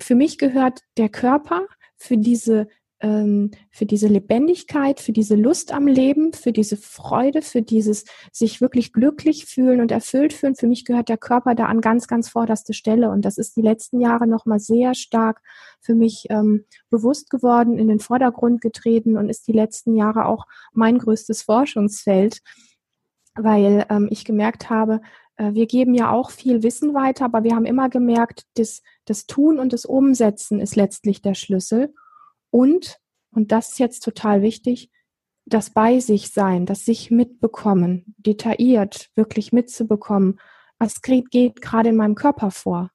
[0.04, 2.68] für mich gehört der Körper für diese
[3.02, 8.62] ähm, für diese Lebendigkeit, für diese Lust am Leben, für diese Freude, für dieses sich
[8.62, 10.56] wirklich glücklich fühlen und erfüllt fühlen.
[10.56, 13.10] Für mich gehört der Körper da an ganz, ganz vorderste Stelle.
[13.10, 15.42] Und das ist die letzten Jahre nochmal sehr stark
[15.82, 20.46] für mich ähm, bewusst geworden, in den Vordergrund getreten und ist die letzten Jahre auch
[20.74, 22.42] mein größtes Forschungsfeld,
[23.36, 25.02] weil ähm, ich gemerkt habe,
[25.38, 29.60] wir geben ja auch viel Wissen weiter, aber wir haben immer gemerkt, das, das Tun
[29.60, 31.94] und das Umsetzen ist letztlich der Schlüssel.
[32.52, 33.00] Und,
[33.32, 34.91] und das ist jetzt total wichtig,
[35.46, 40.39] das bei sich sein, das sich mitbekommen, detailliert wirklich mitzubekommen,
[40.78, 42.89] was geht, geht gerade in meinem Körper vor.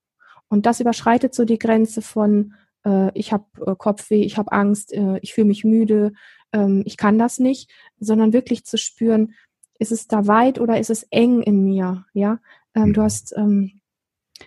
[0.48, 4.92] Und das überschreitet so die Grenze von, äh, ich habe äh, Kopfweh, ich habe Angst,
[4.92, 6.12] äh, ich fühle mich müde,
[6.52, 9.34] ähm, ich kann das nicht, sondern wirklich zu spüren,
[9.78, 12.06] ist es da weit oder ist es eng in mir?
[12.12, 12.38] Ja,
[12.74, 13.04] ähm, du mhm.
[13.04, 13.80] hast ähm,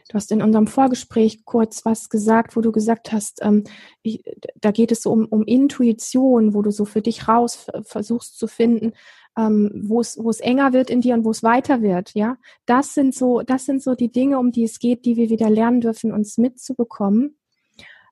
[0.07, 3.63] Du hast in unserem Vorgespräch kurz was gesagt, wo du gesagt hast, ähm,
[4.01, 4.23] ich,
[4.59, 8.47] da geht es so um, um Intuition, wo du so für dich raus versuchst zu
[8.47, 8.93] finden,
[9.37, 12.13] ähm, wo es wo es enger wird in dir und wo es weiter wird.
[12.13, 15.29] Ja, das sind so das sind so die Dinge, um die es geht, die wir
[15.29, 17.37] wieder lernen dürfen, uns mitzubekommen.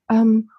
[0.10, 0.50] Ähm,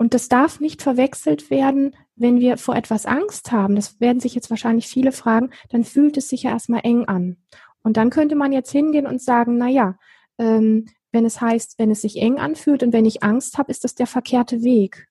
[0.00, 3.76] und das darf nicht verwechselt werden, wenn wir vor etwas Angst haben.
[3.76, 5.50] Das werden sich jetzt wahrscheinlich viele fragen.
[5.68, 7.36] Dann fühlt es sich ja erstmal eng an.
[7.82, 9.98] Und dann könnte man jetzt hingehen und sagen, na ja,
[10.38, 13.84] ähm, wenn es heißt, wenn es sich eng anfühlt und wenn ich Angst habe, ist
[13.84, 15.06] das der verkehrte Weg.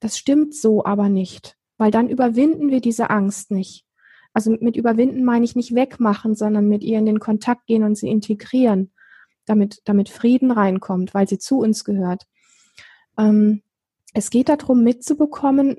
[0.00, 3.86] Das stimmt so aber nicht, weil dann überwinden wir diese Angst nicht.
[4.34, 7.96] Also mit überwinden meine ich nicht wegmachen, sondern mit ihr in den Kontakt gehen und
[7.96, 8.92] sie integrieren,
[9.46, 12.26] damit, damit Frieden reinkommt, weil sie zu uns gehört.
[13.16, 13.62] Ähm,
[14.16, 15.76] es geht darum, mitzubekommen,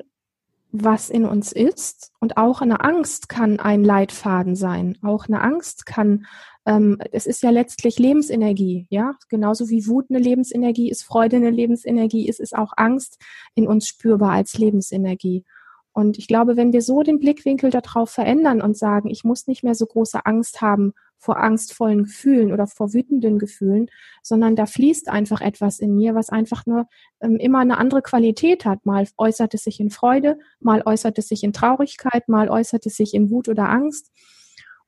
[0.72, 2.12] was in uns ist.
[2.20, 4.96] Und auch eine Angst kann ein Leitfaden sein.
[5.02, 6.28] Auch eine Angst kann,
[6.68, 9.16] ähm, es ist ja letztlich Lebensenergie, ja.
[9.30, 13.20] Genauso wie Wut eine Lebensenergie ist, Freude eine Lebensenergie ist, ist auch Angst
[13.56, 15.44] in uns spürbar als Lebensenergie.
[15.92, 19.64] Und ich glaube, wenn wir so den Blickwinkel darauf verändern und sagen, ich muss nicht
[19.64, 23.90] mehr so große Angst haben vor angstvollen Gefühlen oder vor wütenden Gefühlen,
[24.22, 26.88] sondern da fließt einfach etwas in mir, was einfach nur
[27.20, 28.86] ähm, immer eine andere Qualität hat.
[28.86, 32.96] Mal äußert es sich in Freude, mal äußert es sich in Traurigkeit, mal äußert es
[32.96, 34.12] sich in Wut oder Angst.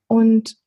[0.07, 0.57] Und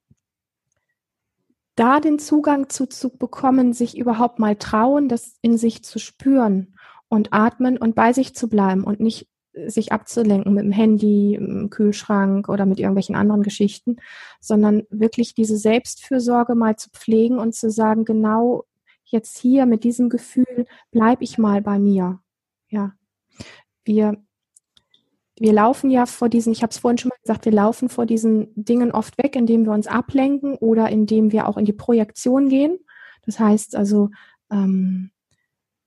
[1.74, 6.76] da den Zugang zu, zu bekommen, sich überhaupt mal trauen, das in sich zu spüren
[7.08, 9.28] und atmen und bei sich zu bleiben und nicht
[9.66, 13.96] sich abzulenken mit dem Handy, im Kühlschrank oder mit irgendwelchen anderen Geschichten,
[14.40, 18.64] sondern wirklich diese Selbstfürsorge mal zu pflegen und zu sagen, genau
[19.04, 22.20] jetzt hier mit diesem Gefühl bleibe ich mal bei mir.
[22.68, 22.92] Ja,
[23.84, 24.16] wir
[25.38, 28.06] wir laufen ja vor diesen, ich habe es vorhin schon mal gesagt, wir laufen vor
[28.06, 32.48] diesen Dingen oft weg, indem wir uns ablenken oder indem wir auch in die Projektion
[32.48, 32.78] gehen.
[33.24, 34.10] Das heißt also,
[34.50, 35.10] ähm,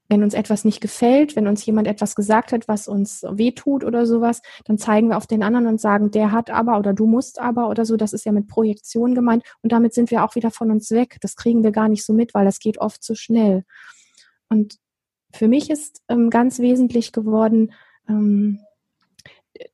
[0.07, 4.05] wenn uns etwas nicht gefällt, wenn uns jemand etwas gesagt hat, was uns wehtut oder
[4.05, 7.39] sowas, dann zeigen wir auf den anderen und sagen, der hat aber oder du musst
[7.39, 7.97] aber oder so.
[7.97, 9.43] Das ist ja mit Projektion gemeint.
[9.63, 11.17] Und damit sind wir auch wieder von uns weg.
[11.21, 13.63] Das kriegen wir gar nicht so mit, weil das geht oft zu schnell.
[14.49, 14.77] Und
[15.33, 17.73] für mich ist ähm, ganz wesentlich geworden,
[18.07, 18.59] ähm,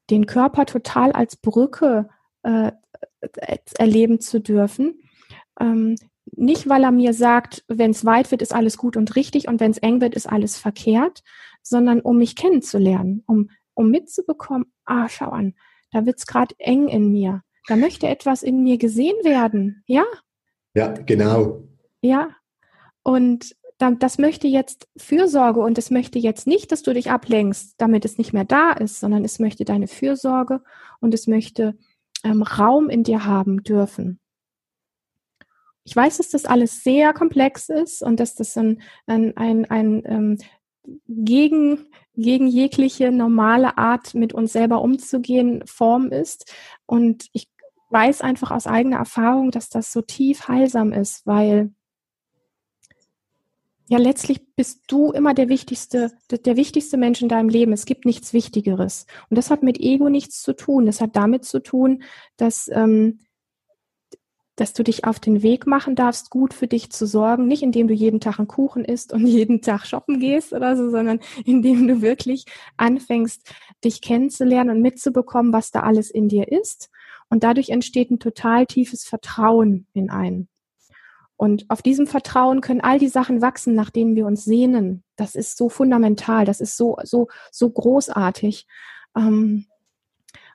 [0.09, 2.09] den Körper total als Brücke
[2.43, 2.71] äh,
[3.77, 5.01] erleben zu dürfen.
[5.59, 5.95] Ähm,
[6.35, 9.59] nicht, weil er mir sagt, wenn es weit wird, ist alles gut und richtig und
[9.59, 11.23] wenn es eng wird, ist alles verkehrt,
[11.61, 15.53] sondern um mich kennenzulernen, um, um mitzubekommen, ah, schau an,
[15.91, 17.43] da wird es gerade eng in mir.
[17.67, 20.03] Da möchte etwas in mir gesehen werden, ja?
[20.73, 21.63] Ja, genau.
[22.01, 22.29] Ja.
[23.03, 28.05] Und das möchte jetzt Fürsorge und es möchte jetzt nicht, dass du dich ablenkst, damit
[28.05, 30.61] es nicht mehr da ist, sondern es möchte deine Fürsorge
[30.99, 31.75] und es möchte
[32.23, 34.21] ähm, Raum in dir haben dürfen
[35.83, 40.03] ich weiß, dass das alles sehr komplex ist und dass das ein, ein, ein, ein
[40.05, 40.37] ähm,
[41.07, 46.53] gegen, gegen jegliche normale Art, mit uns selber umzugehen, Form ist.
[46.85, 47.49] Und ich
[47.89, 51.73] weiß einfach aus eigener Erfahrung, dass das so tief heilsam ist, weil
[53.87, 57.73] ja letztlich bist du immer der wichtigste, der wichtigste Mensch in deinem Leben.
[57.73, 59.05] Es gibt nichts Wichtigeres.
[59.29, 60.85] Und das hat mit Ego nichts zu tun.
[60.85, 62.03] Das hat damit zu tun,
[62.37, 63.19] dass ähm,
[64.61, 67.87] dass du dich auf den Weg machen darfst, gut für dich zu sorgen, nicht indem
[67.87, 71.87] du jeden Tag einen Kuchen isst und jeden Tag shoppen gehst oder so, sondern indem
[71.87, 72.45] du wirklich
[72.77, 76.91] anfängst, dich kennenzulernen und mitzubekommen, was da alles in dir ist.
[77.27, 80.47] Und dadurch entsteht ein total tiefes Vertrauen in einen.
[81.37, 85.03] Und auf diesem Vertrauen können all die Sachen wachsen, nach denen wir uns sehnen.
[85.15, 88.67] Das ist so fundamental, das ist so, so, so großartig.
[89.17, 89.65] Ähm,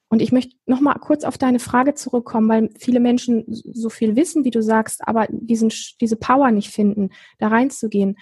[0.08, 4.14] und ich möchte noch mal kurz auf deine Frage zurückkommen, weil viele Menschen so viel
[4.14, 8.16] wissen, wie du sagst, aber diesen, diese Power nicht finden, da reinzugehen.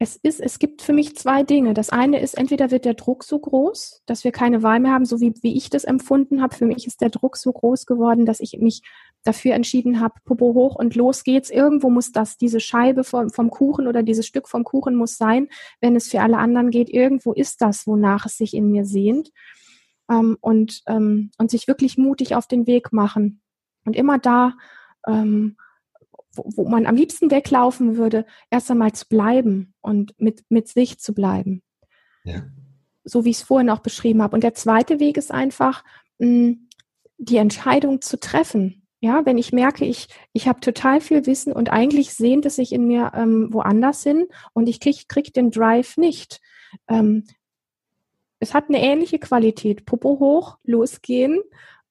[0.00, 1.74] Es ist, es gibt für mich zwei Dinge.
[1.74, 5.04] Das eine ist, entweder wird der Druck so groß, dass wir keine Wahl mehr haben,
[5.04, 6.56] so wie, wie ich das empfunden habe.
[6.56, 8.82] Für mich ist der Druck so groß geworden, dass ich mich
[9.22, 11.50] dafür entschieden habe, Popo hoch und los geht's.
[11.50, 15.46] Irgendwo muss das, diese Scheibe vom, vom Kuchen oder dieses Stück vom Kuchen muss sein,
[15.80, 16.90] wenn es für alle anderen geht.
[16.90, 19.30] Irgendwo ist das, wonach es sich in mir sehnt
[20.12, 23.40] ähm, und, ähm, und sich wirklich mutig auf den Weg machen.
[23.84, 24.54] Und immer da,
[25.06, 25.56] ähm,
[26.34, 30.98] wo, wo man am liebsten weglaufen würde, erst einmal zu bleiben und mit, mit sich
[30.98, 31.62] zu bleiben.
[32.24, 32.42] Ja.
[33.04, 34.34] So wie ich es vorhin auch beschrieben habe.
[34.34, 35.84] Und der zweite Weg ist einfach,
[36.18, 36.56] mh,
[37.18, 38.86] die Entscheidung zu treffen.
[39.00, 42.72] Ja, wenn ich merke, ich, ich habe total viel Wissen und eigentlich sehnt es sich
[42.72, 46.40] in mir ähm, woanders hin und ich kriege krieg den Drive nicht,
[46.88, 47.24] ähm,
[48.42, 49.86] es hat eine ähnliche Qualität.
[49.86, 51.40] Popo hoch, losgehen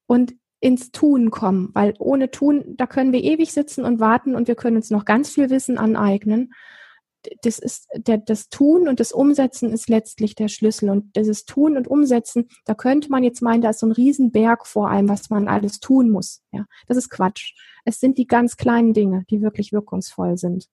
[0.06, 4.50] und ins Tun kommen, weil ohne Tun, da können wir ewig sitzen und warten und
[4.50, 6.54] wir können uns noch ganz viel Wissen aneignen.
[7.44, 10.90] Das ist der, das Tun und das Umsetzen ist letztlich der Schlüssel.
[10.90, 14.68] Und dieses Tun und Umsetzen, da könnte man jetzt meinen, da ist so ein Riesenberg
[14.68, 16.44] vor allem, was man alles tun muss.
[16.52, 17.54] Ja, das ist Quatsch.
[17.86, 20.68] Es sind die ganz kleinen Dinge, die wirklich wirkungsvoll sind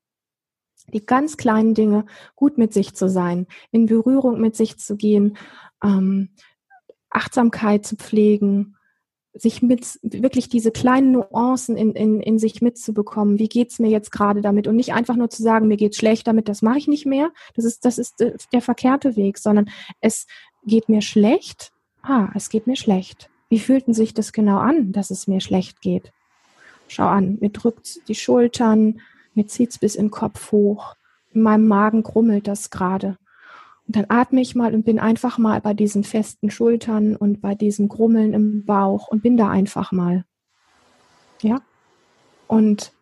[0.93, 5.37] die ganz kleinen Dinge, gut mit sich zu sein, in Berührung mit sich zu gehen,
[5.83, 6.31] ähm,
[7.11, 8.77] Achtsamkeit zu pflegen,
[9.35, 13.39] sich mit wirklich diese kleinen Nuancen in, in, in sich mitzubekommen.
[13.39, 14.67] Wie geht's mir jetzt gerade damit?
[14.67, 17.31] Und nicht einfach nur zu sagen, mir geht's schlecht damit, das mache ich nicht mehr.
[17.55, 18.17] Das ist, das ist
[18.53, 20.27] der verkehrte Weg, sondern es
[20.67, 21.73] geht mir schlecht.
[22.03, 23.31] Ah, es geht mir schlecht.
[23.49, 26.13] Wie fühlt denn sich das genau an, dass es mir schlecht geht?
[26.89, 29.01] Schau an, mir drückt die Schultern,
[29.35, 30.95] mir zieht's bis in den Kopf hoch.
[31.33, 33.19] In meinem Magen grummelt das gerade.
[33.87, 37.55] Und dann atme ich mal und bin einfach mal bei diesen festen Schultern und bei
[37.55, 40.25] diesem Grummeln im Bauch und bin da einfach mal.
[41.41, 41.63] Ja.
[42.47, 42.93] Und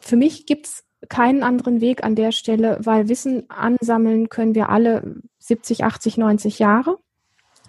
[0.00, 5.20] für mich gibt's keinen anderen Weg an der Stelle, weil Wissen ansammeln können wir alle
[5.38, 6.98] 70, 80, 90 Jahre.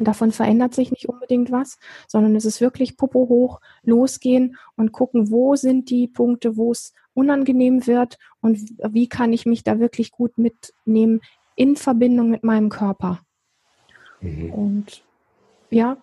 [0.06, 5.32] Davon verändert sich nicht unbedingt was, sondern es ist wirklich Popo hoch, losgehen und gucken,
[5.32, 8.60] wo sind die Punkte, wo es unangenehm wird und
[8.90, 11.22] wie kann ich mich da wirklich gut mitnehmen
[11.56, 13.20] in Verbindung mit meinem Körper.
[14.22, 14.52] Mhm.
[14.52, 15.04] Und
[15.70, 15.98] ja,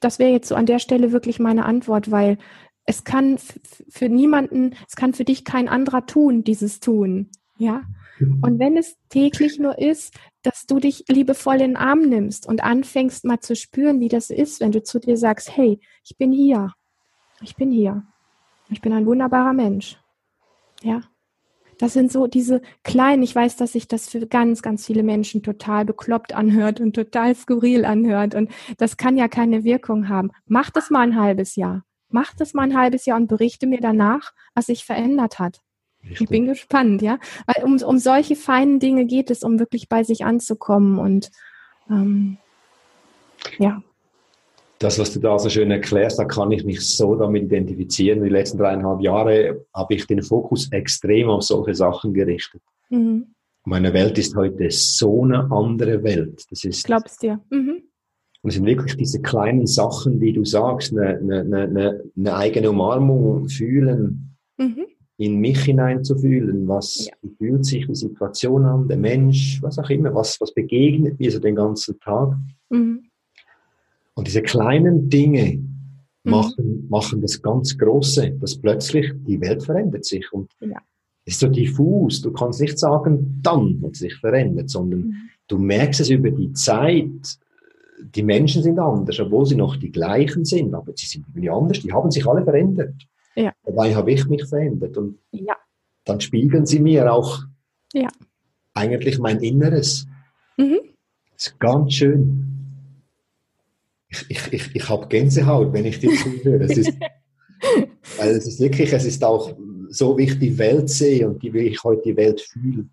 [0.00, 2.38] das wäre jetzt so an der Stelle wirklich meine Antwort, weil
[2.86, 3.38] es kann
[3.88, 7.30] für niemanden, es kann für dich kein anderer tun, dieses Tun.
[7.56, 7.82] Ja.
[8.20, 10.14] Und wenn es täglich nur ist,
[10.44, 14.30] dass du dich liebevoll in den Arm nimmst und anfängst mal zu spüren, wie das
[14.30, 16.72] ist, wenn du zu dir sagst, hey, ich bin hier.
[17.40, 18.04] Ich bin hier.
[18.68, 19.98] Ich bin ein wunderbarer Mensch.
[20.82, 21.00] Ja.
[21.78, 25.42] Das sind so diese kleinen, ich weiß, dass sich das für ganz, ganz viele Menschen
[25.42, 28.34] total bekloppt anhört und total skurril anhört.
[28.34, 30.30] Und das kann ja keine Wirkung haben.
[30.46, 31.84] Mach das mal ein halbes Jahr.
[32.10, 35.63] Mach das mal ein halbes Jahr und berichte mir danach, was sich verändert hat.
[36.04, 36.20] Richtig.
[36.20, 37.18] Ich bin gespannt, ja.
[37.46, 41.30] Weil um, um solche feinen Dinge geht es, um wirklich bei sich anzukommen und
[41.90, 42.38] ähm,
[43.58, 43.82] ja.
[44.78, 48.22] Das, was du da so schön erklärst, da kann ich mich so damit identifizieren.
[48.22, 52.60] Die letzten dreieinhalb Jahre habe ich den Fokus extrem auf solche Sachen gerichtet.
[52.90, 53.34] Mhm.
[53.64, 56.44] Meine Welt ist heute so eine andere Welt.
[56.50, 56.84] Das ist.
[56.84, 57.40] Glaubst dir?
[57.50, 57.84] Mhm.
[58.42, 62.68] Und es sind wirklich diese kleinen Sachen, die du sagst, eine, eine, eine, eine eigene
[62.68, 64.84] Umarmung fühlen, mhm
[65.16, 67.30] in mich hineinzufühlen, was ja.
[67.38, 71.38] fühlt sich die Situation an, der Mensch, was auch immer, was, was begegnet mir so
[71.38, 72.36] den ganzen Tag.
[72.70, 73.04] Mhm.
[74.14, 75.54] Und diese kleinen Dinge
[76.24, 76.30] mhm.
[76.30, 80.78] machen, machen das ganz Große, dass plötzlich die Welt verändert sich und ja.
[81.24, 82.20] ist so diffus.
[82.20, 85.14] Du kannst nicht sagen, dann hat sich verändert, sondern mhm.
[85.46, 87.38] du merkst es über die Zeit.
[88.16, 91.80] Die Menschen sind anders, obwohl sie noch die gleichen sind, aber sie sind irgendwie anders.
[91.80, 92.94] Die haben sich alle verändert.
[93.34, 93.52] Ja.
[93.64, 94.96] Dabei habe ich mich verändert.
[94.96, 95.56] Und ja.
[96.04, 97.44] dann spiegeln sie mir auch
[97.92, 98.08] ja.
[98.74, 100.06] eigentlich mein Inneres.
[100.56, 100.80] Mhm.
[101.32, 102.50] Das ist ganz schön.
[104.08, 106.64] Ich, ich, ich, ich habe Gänsehaut, wenn ich dir zuhöre.
[106.64, 106.92] Es ist,
[108.18, 109.56] weil es ist wirklich, es ist auch
[109.88, 112.86] so, wie ich die Welt sehe und wie ich heute die Welt fühle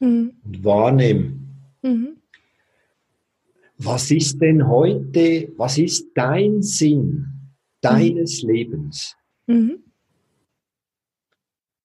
[0.00, 0.32] mhm.
[0.44, 1.38] und wahrnehme.
[1.82, 2.16] Mhm.
[3.78, 7.26] Was ist denn heute, was ist dein Sinn
[7.80, 8.50] deines mhm.
[8.50, 9.16] Lebens?
[9.46, 9.82] Mhm.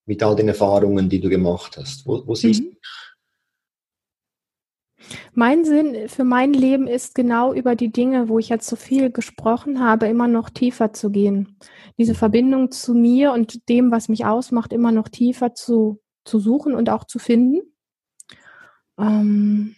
[0.05, 2.05] Mit all den Erfahrungen, die du gemacht hast.
[2.05, 2.77] Wo, wo siehst mhm.
[5.33, 9.11] mein Sinn für mein Leben ist genau über die Dinge, wo ich jetzt so viel
[9.11, 11.57] gesprochen habe, immer noch tiefer zu gehen.
[11.97, 12.15] Diese.
[12.15, 16.89] Verbindung zu mir und dem, was mich ausmacht, immer noch tiefer zu, zu suchen und
[16.89, 17.61] auch zu finden.
[18.97, 19.75] Ähm,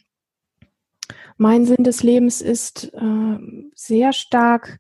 [1.38, 3.40] mein Sinn des Lebens ist äh,
[3.76, 4.80] sehr stark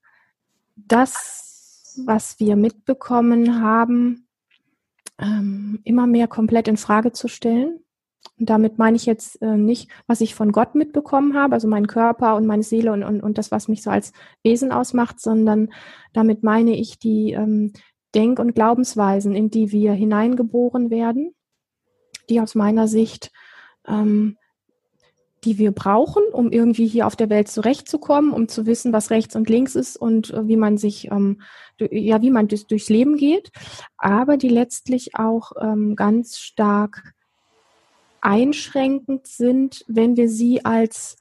[0.76, 1.51] das
[1.98, 4.28] was wir mitbekommen haben,
[5.20, 7.80] ähm, immer mehr komplett in Frage zu stellen.
[8.40, 11.88] Und damit meine ich jetzt äh, nicht, was ich von Gott mitbekommen habe, also meinen
[11.88, 15.70] Körper und meine Seele und, und, und das, was mich so als Wesen ausmacht, sondern
[16.14, 17.74] damit meine ich die ähm,
[18.14, 21.34] Denk- und Glaubensweisen, in die wir hineingeboren werden,
[22.30, 23.32] die aus meiner Sicht
[23.88, 24.38] ähm,
[25.44, 29.36] die wir brauchen, um irgendwie hier auf der Welt zurechtzukommen, um zu wissen, was rechts
[29.36, 31.42] und links ist und äh, wie man sich, ähm,
[31.80, 33.52] ja, wie man durch, durchs Leben geht,
[33.98, 37.14] aber die letztlich auch ähm, ganz stark
[38.22, 41.18] einschränkend sind, wenn wir sie als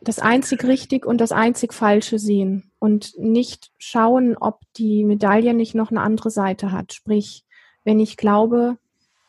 [0.00, 5.74] das einzig richtig und das einzig falsche sehen und nicht schauen, ob die Medaille nicht
[5.74, 6.92] noch eine andere Seite hat.
[6.92, 7.44] Sprich,
[7.84, 8.78] wenn ich glaube,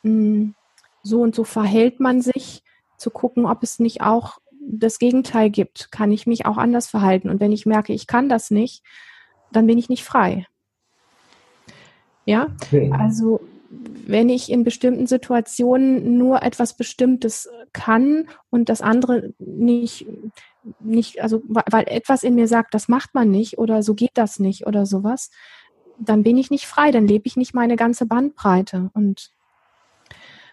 [0.04, 0.56] mh, hm,
[1.04, 2.63] so und so verhält man sich,
[2.97, 5.91] zu gucken, ob es nicht auch das Gegenteil gibt.
[5.91, 7.30] Kann ich mich auch anders verhalten?
[7.30, 8.84] Und wenn ich merke, ich kann das nicht,
[9.51, 10.47] dann bin ich nicht frei.
[12.26, 12.91] Ja, okay.
[12.97, 13.39] also
[14.07, 20.07] wenn ich in bestimmten Situationen nur etwas Bestimmtes kann und das andere nicht,
[20.80, 24.39] nicht, also weil etwas in mir sagt, das macht man nicht oder so geht das
[24.39, 25.30] nicht oder sowas,
[25.97, 28.89] dann bin ich nicht frei, dann lebe ich nicht meine ganze Bandbreite.
[28.93, 29.32] Und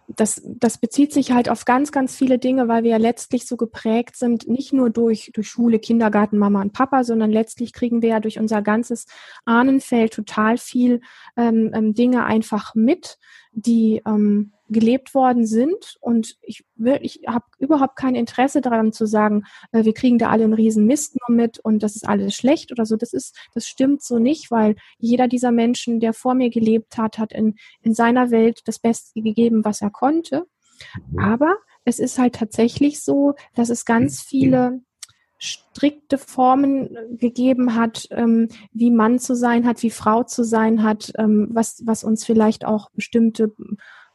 [0.08, 3.56] das, das bezieht sich halt auf ganz, ganz viele Dinge, weil wir ja letztlich so
[3.56, 8.10] geprägt sind, nicht nur durch, durch Schule, Kindergarten, Mama und Papa, sondern letztlich kriegen wir
[8.10, 9.06] ja durch unser ganzes
[9.44, 11.00] Ahnenfeld total viel
[11.36, 13.18] ähm, ähm, Dinge einfach mit,
[13.52, 15.96] die, ähm, gelebt worden sind.
[16.00, 16.64] Und ich,
[17.00, 20.86] ich habe überhaupt kein Interesse daran zu sagen, äh, wir kriegen da alle einen riesen
[20.86, 22.96] Mist nur mit und das ist alles schlecht oder so.
[22.96, 27.18] Das ist, das stimmt so nicht, weil jeder dieser Menschen, der vor mir gelebt hat,
[27.18, 30.46] hat in, in seiner Welt das Beste gegeben, was er konnte.
[31.10, 31.18] Mhm.
[31.18, 34.80] Aber es ist halt tatsächlich so, dass es ganz viele
[35.38, 41.12] strikte Formen gegeben hat, ähm, wie Mann zu sein hat, wie Frau zu sein hat,
[41.18, 43.52] ähm, was, was uns vielleicht auch bestimmte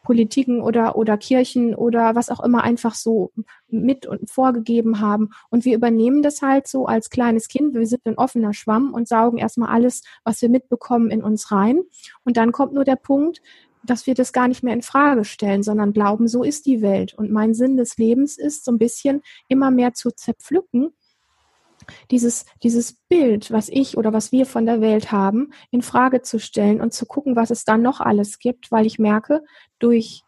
[0.08, 3.34] Politiken oder, oder Kirchen oder was auch immer einfach so
[3.68, 5.32] mit und vorgegeben haben.
[5.50, 7.76] Und wir übernehmen das halt so als kleines Kind.
[7.76, 11.82] Wir sind ein offener Schwamm und saugen erstmal alles, was wir mitbekommen, in uns rein.
[12.24, 13.42] Und dann kommt nur der Punkt,
[13.84, 17.14] dass wir das gar nicht mehr in Frage stellen, sondern glauben, so ist die Welt.
[17.14, 20.94] Und mein Sinn des Lebens ist, so ein bisschen immer mehr zu zerpflücken
[22.12, 26.40] dieses, dieses Bild, was ich oder was wir von der Welt haben, in Frage zu
[26.40, 29.44] stellen und zu gucken, was es da noch alles gibt, weil ich merke,
[29.80, 30.24] durch,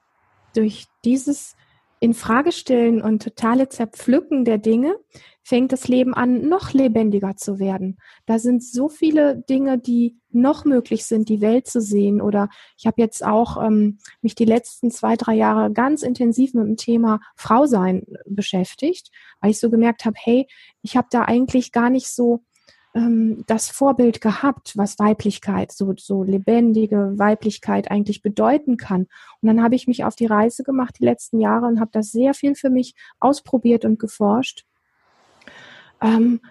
[0.54, 1.56] durch dieses
[2.00, 4.96] in Frage stellen und totale Zerpflücken der Dinge
[5.44, 7.98] fängt das Leben an, noch lebendiger zu werden.
[8.26, 12.22] Da sind so viele Dinge, die noch möglich sind, die Welt zu sehen.
[12.22, 16.66] Oder ich habe jetzt auch ähm, mich die letzten zwei, drei Jahre ganz intensiv mit
[16.66, 19.10] dem Thema Frau sein beschäftigt,
[19.42, 20.48] weil ich so gemerkt habe, hey,
[20.84, 22.44] ich habe da eigentlich gar nicht so
[23.00, 29.08] ähm, das Vorbild gehabt, was Weiblichkeit, so, so lebendige Weiblichkeit eigentlich bedeuten kann.
[29.42, 32.12] Und dann habe ich mich auf die Reise gemacht die letzten Jahre und habe das
[32.12, 34.66] sehr viel für mich ausprobiert und geforscht.
[36.02, 36.42] Ähm,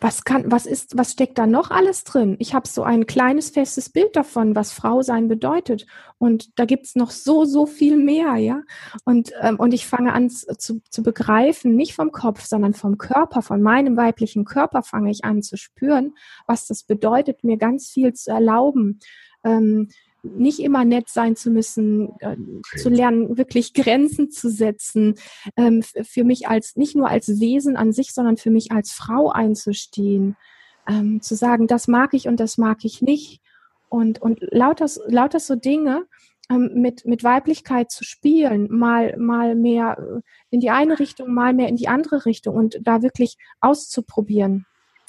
[0.00, 2.36] was kann, was ist, was steckt da noch alles drin?
[2.38, 5.86] Ich habe so ein kleines festes Bild davon, was Frau sein bedeutet.
[6.18, 8.62] Und da gibt's noch so, so viel mehr, ja.
[9.04, 13.42] Und, ähm, und ich fange an zu, zu begreifen, nicht vom Kopf, sondern vom Körper,
[13.42, 16.14] von meinem weiblichen Körper fange ich an zu spüren,
[16.46, 19.00] was das bedeutet, mir ganz viel zu erlauben.
[19.44, 19.88] Ähm,
[20.22, 22.36] nicht immer nett sein zu müssen, äh,
[22.76, 25.14] zu lernen, wirklich Grenzen zu setzen,
[25.56, 29.30] ähm, für mich als, nicht nur als Wesen an sich, sondern für mich als Frau
[29.30, 30.36] einzustehen,
[30.88, 33.40] ähm, zu sagen, das mag ich und das mag ich nicht.
[33.88, 36.06] Und, und lauter, lauter so Dinge,
[36.50, 41.54] ähm, mit, mit Weiblichkeit zu spielen, mal, mal mehr äh, in die eine Richtung, mal
[41.54, 44.66] mehr in die andere Richtung und da wirklich auszuprobieren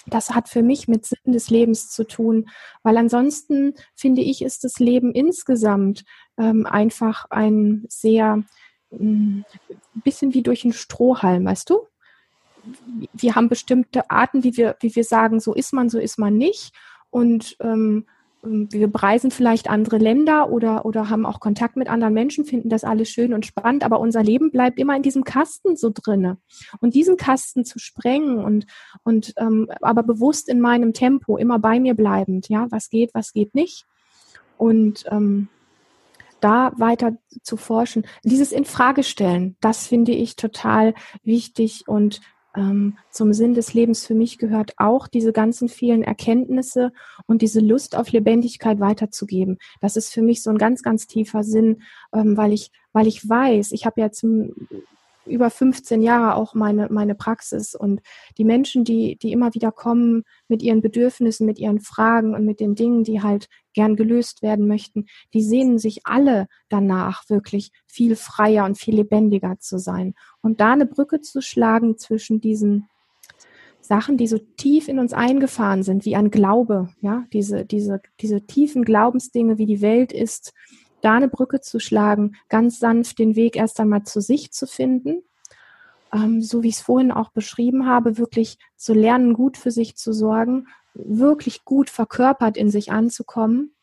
[0.08, 2.50] das hat für mich mit Sinn des Lebens zu tun,
[2.84, 6.04] weil ansonsten finde ich, ist das Leben insgesamt
[6.38, 8.44] ähm, einfach ein sehr
[8.92, 9.46] ein
[9.94, 11.88] mm, bisschen wie durch einen Strohhalm, weißt du?
[13.14, 16.38] Wir haben bestimmte Arten, wie wir, wie wir sagen, so ist man, so ist man
[16.38, 16.74] nicht.
[17.10, 18.06] Und ähm,
[18.44, 22.84] wir bereisen vielleicht andere Länder oder, oder haben auch Kontakt mit anderen Menschen, finden das
[22.84, 26.38] alles schön und spannend, aber unser Leben bleibt immer in diesem Kasten so drinne.
[26.80, 28.66] Und diesen Kasten zu sprengen und,
[29.04, 33.32] und ähm, aber bewusst in meinem Tempo, immer bei mir bleibend, ja, was geht, was
[33.34, 33.86] geht nicht.
[34.58, 35.48] Und ähm,
[36.40, 38.06] da weiter zu forschen.
[38.24, 42.22] Dieses Infragestellen, das finde ich total wichtig und
[42.56, 46.92] ähm, zum Sinn des Lebens für mich gehört auch, diese ganzen vielen Erkenntnisse
[47.26, 49.58] und diese Lust auf Lebendigkeit weiterzugeben.
[49.80, 51.82] Das ist für mich so ein ganz, ganz tiefer Sinn,
[52.14, 54.26] ähm, weil ich, weil ich weiß, ich habe jetzt
[55.26, 58.02] über 15 Jahre auch meine, meine Praxis und
[58.38, 62.60] die Menschen, die, die immer wieder kommen mit ihren Bedürfnissen, mit ihren Fragen und mit
[62.60, 68.16] den Dingen, die halt gern gelöst werden möchten, die sehnen sich alle danach, wirklich viel
[68.16, 70.14] freier und viel lebendiger zu sein.
[70.42, 72.88] Und da eine Brücke zu schlagen zwischen diesen
[73.82, 78.46] Sachen, die so tief in uns eingefahren sind, wie ein Glaube, ja, diese, diese, diese
[78.46, 80.54] tiefen Glaubensdinge, wie die Welt ist,
[81.02, 85.24] da eine Brücke zu schlagen, ganz sanft den Weg erst einmal zu sich zu finden,
[86.14, 89.96] ähm, so wie ich es vorhin auch beschrieben habe, wirklich zu lernen, gut für sich
[89.96, 93.74] zu sorgen, wirklich gut verkörpert in sich anzukommen,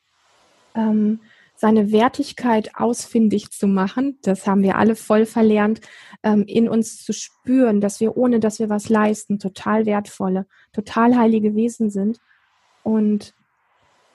[0.75, 1.21] ähm,
[1.57, 5.81] seine Wertigkeit ausfindig zu machen, das haben wir alle voll verlernt,
[6.23, 11.17] ähm, in uns zu spüren, dass wir ohne, dass wir was leisten, total wertvolle, total
[11.17, 12.21] heilige Wesen sind
[12.85, 13.35] und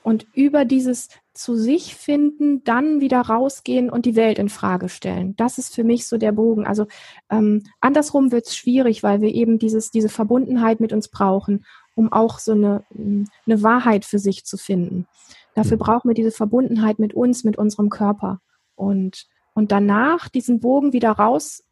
[0.04, 5.36] und über dieses zu sich finden, dann wieder rausgehen und die Welt in Frage stellen.
[5.38, 6.68] Das ist für mich so der Bogen.
[6.68, 6.86] Also
[7.32, 11.66] ähm, andersrum wird es schwierig, weil wir eben dieses, diese Verbundenheit mit uns brauchen,
[11.96, 15.08] um auch so eine, eine Wahrheit für sich zu finden.
[15.56, 15.82] Dafür mhm.
[15.82, 18.40] brauchen wir diese Verbundenheit mit uns, mit unserem Körper.
[18.76, 21.64] Und, und danach diesen Bogen wieder raus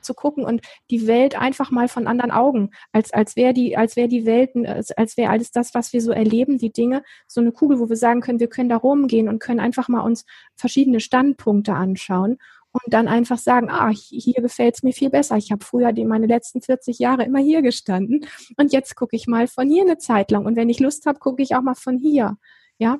[0.00, 3.96] zu gucken und die Welt einfach mal von anderen Augen, als, als wäre die, als
[3.96, 7.40] wäre die Welt, als, als wäre alles das, was wir so erleben, die Dinge, so
[7.40, 10.24] eine Kugel, wo wir sagen können, wir können da rumgehen und können einfach mal uns
[10.56, 12.38] verschiedene Standpunkte anschauen
[12.84, 15.36] und dann einfach sagen, ah, hier gefällt es mir viel besser.
[15.36, 19.26] Ich habe früher die, meine letzten 40 Jahre immer hier gestanden und jetzt gucke ich
[19.26, 21.74] mal von hier eine Zeit lang und wenn ich Lust habe, gucke ich auch mal
[21.74, 22.36] von hier.
[22.78, 22.98] Ja,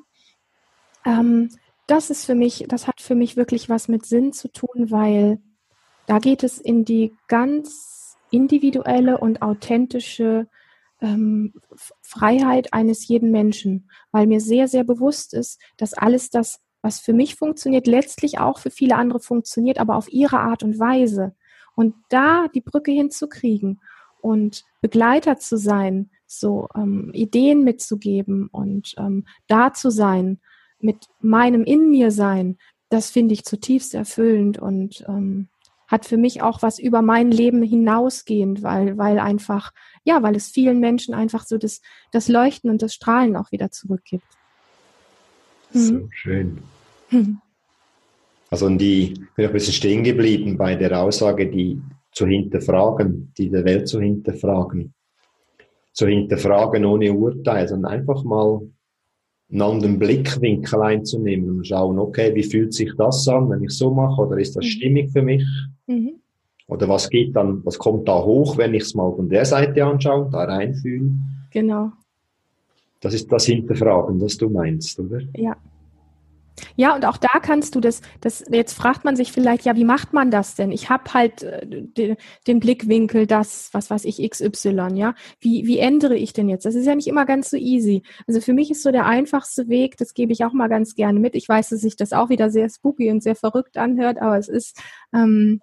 [1.05, 1.49] ähm,
[1.87, 5.39] das ist für mich, das hat für mich wirklich was mit Sinn zu tun, weil
[6.05, 10.47] da geht es in die ganz individuelle und authentische
[11.01, 11.53] ähm,
[12.01, 17.13] Freiheit eines jeden Menschen, weil mir sehr, sehr bewusst ist, dass alles das, was für
[17.13, 21.35] mich funktioniert, letztlich auch für viele andere funktioniert, aber auf ihre Art und Weise.
[21.75, 23.79] Und da die Brücke hinzukriegen
[24.21, 30.39] und Begleiter zu sein, so ähm, Ideen mitzugeben und ähm, da zu sein,
[30.79, 32.57] mit meinem in mir sein,
[32.89, 35.47] das finde ich zutiefst erfüllend und ähm,
[35.87, 39.71] hat für mich auch was über mein Leben hinausgehend, weil, weil einfach,
[40.03, 43.71] ja, weil es vielen Menschen einfach so das, das Leuchten und das Strahlen auch wieder
[43.71, 44.25] zurückgibt.
[45.73, 45.79] Mhm.
[45.79, 46.57] So schön.
[48.49, 53.49] Also die, ich bin ein bisschen stehen geblieben bei der Aussage, die zu hinterfragen, die
[53.49, 54.93] der Welt zu hinterfragen.
[55.93, 58.61] Zu hinterfragen ohne Urteil, sondern einfach mal
[59.49, 63.93] einen anderen Blickwinkel einzunehmen und schauen, okay, wie fühlt sich das an, wenn ich so
[63.93, 64.69] mache, oder ist das mhm.
[64.69, 65.43] stimmig für mich?
[65.87, 66.19] Mhm.
[66.67, 69.85] Oder was geht dann, was kommt da hoch, wenn ich es mal von der Seite
[69.85, 71.47] anschaue, da reinfühlen?
[71.51, 71.91] Genau.
[72.99, 75.19] Das ist das Hinterfragen, was du meinst, oder?
[75.35, 75.55] Ja,
[76.75, 79.83] ja, und auch da kannst du das, das, jetzt fragt man sich vielleicht, ja, wie
[79.83, 80.71] macht man das denn?
[80.71, 82.17] Ich habe halt äh, den,
[82.47, 85.13] den Blickwinkel, das, was weiß ich, XY, ja.
[85.39, 86.65] Wie, wie ändere ich denn jetzt?
[86.65, 88.03] Das ist ja nicht immer ganz so easy.
[88.27, 91.19] Also für mich ist so der einfachste Weg, das gebe ich auch mal ganz gerne
[91.19, 91.35] mit.
[91.35, 94.47] Ich weiß, dass sich das auch wieder sehr spooky und sehr verrückt anhört, aber es
[94.47, 94.81] ist,
[95.13, 95.61] ähm,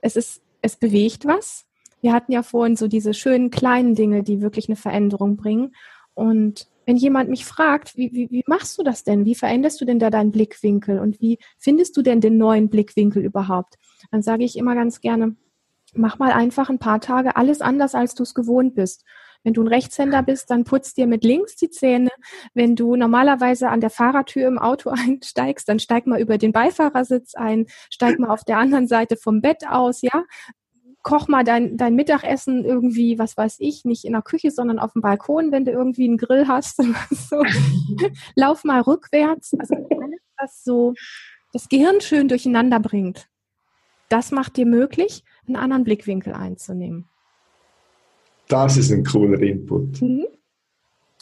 [0.00, 1.64] es ist, es bewegt was.
[2.00, 5.72] Wir hatten ja vorhin so diese schönen kleinen Dinge, die wirklich eine Veränderung bringen.
[6.14, 9.24] Und wenn jemand mich fragt, wie, wie, wie machst du das denn?
[9.24, 10.98] Wie veränderst du denn da deinen Blickwinkel?
[10.98, 13.74] Und wie findest du denn den neuen Blickwinkel überhaupt?
[14.10, 15.36] Dann sage ich immer ganz gerne,
[15.94, 19.04] mach mal einfach ein paar Tage alles anders, als du es gewohnt bist.
[19.42, 22.10] Wenn du ein Rechtshänder bist, dann putz dir mit links die Zähne.
[22.54, 27.34] Wenn du normalerweise an der Fahrertür im Auto einsteigst, dann steig mal über den Beifahrersitz
[27.34, 30.24] ein, steig mal auf der anderen Seite vom Bett aus, ja
[31.04, 34.94] koch mal dein, dein Mittagessen irgendwie, was weiß ich, nicht in der Küche, sondern auf
[34.94, 36.76] dem Balkon, wenn du irgendwie einen Grill hast.
[37.10, 37.42] so.
[38.34, 39.54] Lauf mal rückwärts.
[39.58, 40.94] Also alles, was so
[41.52, 43.28] das Gehirn schön durcheinander bringt,
[44.08, 47.08] das macht dir möglich, einen anderen Blickwinkel einzunehmen.
[48.48, 50.02] Das ist ein cooler Input.
[50.02, 50.26] Mhm.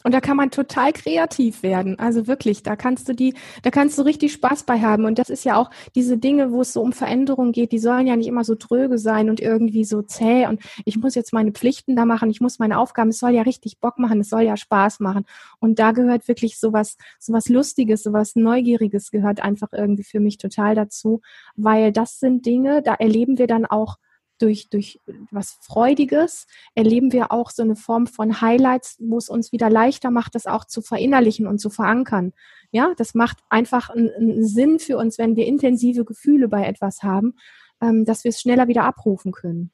[0.03, 1.99] Und da kann man total kreativ werden.
[1.99, 5.05] Also wirklich, da kannst du die, da kannst du richtig Spaß bei haben.
[5.05, 8.07] Und das ist ja auch diese Dinge, wo es so um Veränderung geht, die sollen
[8.07, 10.47] ja nicht immer so tröge sein und irgendwie so zäh.
[10.47, 13.43] Und ich muss jetzt meine Pflichten da machen, ich muss meine Aufgaben, es soll ja
[13.43, 15.25] richtig Bock machen, es soll ja Spaß machen.
[15.59, 20.75] Und da gehört wirklich sowas, sowas Lustiges, sowas Neugieriges gehört einfach irgendwie für mich total
[20.75, 21.21] dazu,
[21.57, 23.97] weil das sind Dinge, da erleben wir dann auch
[24.39, 24.99] durch, durch
[25.31, 30.11] was Freudiges erleben wir auch so eine Form von Highlights, wo es uns wieder leichter
[30.11, 32.33] macht, das auch zu verinnerlichen und zu verankern.
[32.71, 37.03] Ja, das macht einfach einen, einen Sinn für uns, wenn wir intensive Gefühle bei etwas
[37.03, 37.35] haben,
[37.81, 39.71] ähm, dass wir es schneller wieder abrufen können.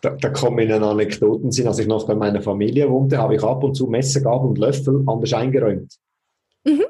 [0.00, 3.42] Da, da kommen in Anekdoten sind, als ich noch bei meiner Familie wohnte, habe ich
[3.42, 5.96] ab und zu Messer, Gabel und Löffel anders eingeräumt.
[6.64, 6.84] Mhm.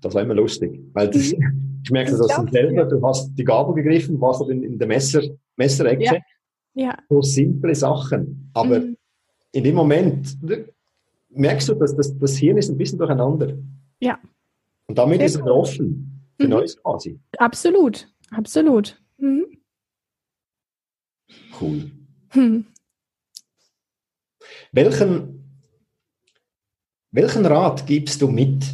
[0.00, 1.80] Das war immer lustig, weil das, mhm.
[1.84, 5.22] ich merke das selber, du hast die Gabel gegriffen, warst in, in der Messer,
[5.58, 6.04] Messerecke.
[6.04, 6.16] Ja.
[6.74, 6.98] ja.
[7.10, 8.50] So simple Sachen.
[8.54, 8.96] Aber mhm.
[9.52, 10.38] in dem Moment
[11.30, 13.58] merkst du, dass das, das Hirn ist ein bisschen durcheinander.
[14.00, 14.18] Ja.
[14.86, 16.50] Und damit Sehr ist er offen für mhm.
[16.50, 17.20] Neues quasi.
[17.36, 19.00] Absolut, absolut.
[19.18, 19.46] Mhm.
[21.60, 21.90] Cool.
[22.30, 22.64] Hm.
[24.72, 25.44] Welchen,
[27.10, 28.64] welchen Rat gibst du mit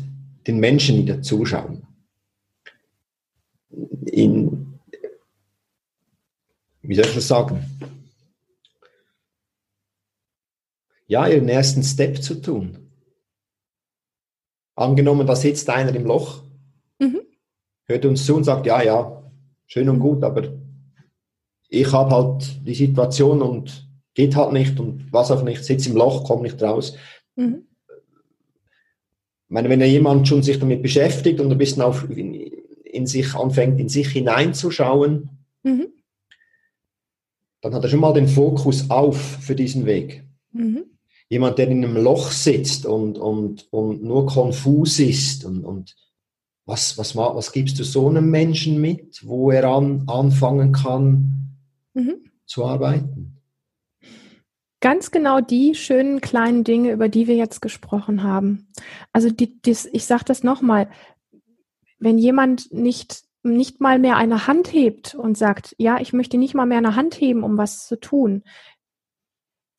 [0.46, 1.86] den Menschen, die da zuschauen?
[4.06, 4.53] In,
[6.86, 7.64] wie soll ich das sagen?
[11.06, 12.90] Ja, ihren ersten Step zu tun.
[14.74, 16.42] Angenommen, da sitzt einer im Loch,
[16.98, 17.20] mhm.
[17.84, 19.30] hört uns zu und sagt, ja, ja,
[19.66, 20.48] schön und gut, aber
[21.68, 25.96] ich habe halt die Situation und geht halt nicht und was auch nicht, sitze im
[25.96, 26.96] Loch, komme nicht raus.
[27.36, 27.66] Mhm.
[29.46, 33.06] Ich meine, wenn ja jemand schon sich damit beschäftigt und ein bisschen auf in, in
[33.06, 35.30] sich anfängt, in sich hineinzuschauen,
[35.62, 35.94] mhm
[37.64, 40.22] dann hat er schon mal den Fokus auf für diesen Weg.
[40.52, 40.84] Mhm.
[41.30, 45.96] Jemand, der in einem Loch sitzt und, und, und nur konfus ist und, und
[46.66, 51.56] was, was, was gibst du so einem Menschen mit, wo er an, anfangen kann
[51.94, 52.30] mhm.
[52.44, 53.40] zu arbeiten?
[54.80, 58.68] Ganz genau die schönen kleinen Dinge, über die wir jetzt gesprochen haben.
[59.14, 60.90] Also die, dies, ich sage das nochmal,
[61.98, 66.54] wenn jemand nicht nicht mal mehr eine Hand hebt und sagt, ja, ich möchte nicht
[66.54, 68.42] mal mehr eine Hand heben, um was zu tun,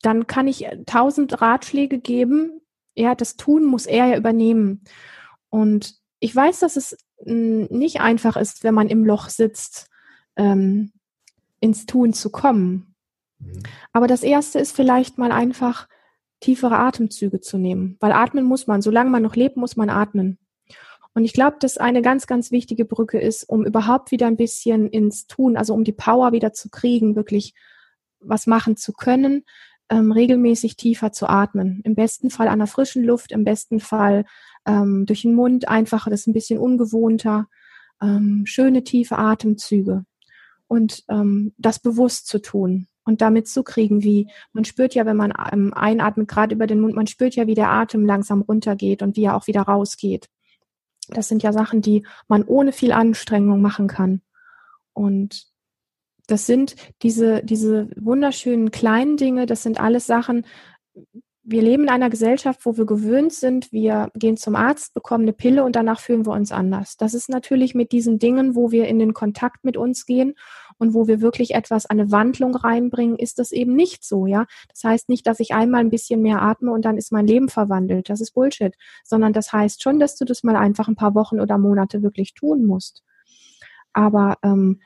[0.02, 2.60] dann kann ich tausend Ratschläge geben.
[2.94, 4.82] Ja, das Tun muss er ja übernehmen.
[5.50, 9.88] Und ich weiß, dass es nicht einfach ist, wenn man im Loch sitzt,
[10.36, 10.92] ähm,
[11.60, 12.94] ins Tun zu kommen.
[13.38, 13.62] Mhm.
[13.92, 15.88] Aber das Erste ist vielleicht mal einfach
[16.40, 18.82] tiefere Atemzüge zu nehmen, weil atmen muss man.
[18.82, 20.38] Solange man noch lebt, muss man atmen.
[21.16, 24.86] Und ich glaube, dass eine ganz, ganz wichtige Brücke ist, um überhaupt wieder ein bisschen
[24.86, 27.54] ins Tun, also um die Power wieder zu kriegen, wirklich
[28.20, 29.44] was machen zu können,
[29.88, 31.80] ähm, regelmäßig tiefer zu atmen.
[31.84, 34.26] Im besten Fall an der frischen Luft, im besten Fall
[34.66, 37.46] ähm, durch den Mund einfach, das ist ein bisschen ungewohnter.
[38.02, 40.04] Ähm, schöne tiefe Atemzüge
[40.66, 45.16] und ähm, das bewusst zu tun und damit zu kriegen, wie man spürt ja, wenn
[45.16, 49.00] man ähm, einatmet, gerade über den Mund, man spürt ja, wie der Atem langsam runtergeht
[49.00, 50.28] und wie er auch wieder rausgeht.
[51.08, 54.22] Das sind ja Sachen, die man ohne viel Anstrengung machen kann.
[54.92, 55.46] Und
[56.26, 60.44] das sind diese, diese wunderschönen kleinen Dinge, das sind alles Sachen,
[61.48, 65.32] wir leben in einer Gesellschaft, wo wir gewöhnt sind, wir gehen zum Arzt, bekommen eine
[65.32, 66.96] Pille und danach fühlen wir uns anders.
[66.96, 70.34] Das ist natürlich mit diesen Dingen, wo wir in den Kontakt mit uns gehen
[70.78, 74.46] und wo wir wirklich etwas, eine Wandlung reinbringen, ist das eben nicht so, ja.
[74.68, 77.48] Das heißt nicht, dass ich einmal ein bisschen mehr atme und dann ist mein Leben
[77.48, 78.08] verwandelt.
[78.08, 78.74] Das ist Bullshit.
[79.04, 82.34] Sondern das heißt schon, dass du das mal einfach ein paar Wochen oder Monate wirklich
[82.34, 83.02] tun musst.
[83.92, 84.80] Aber ähm,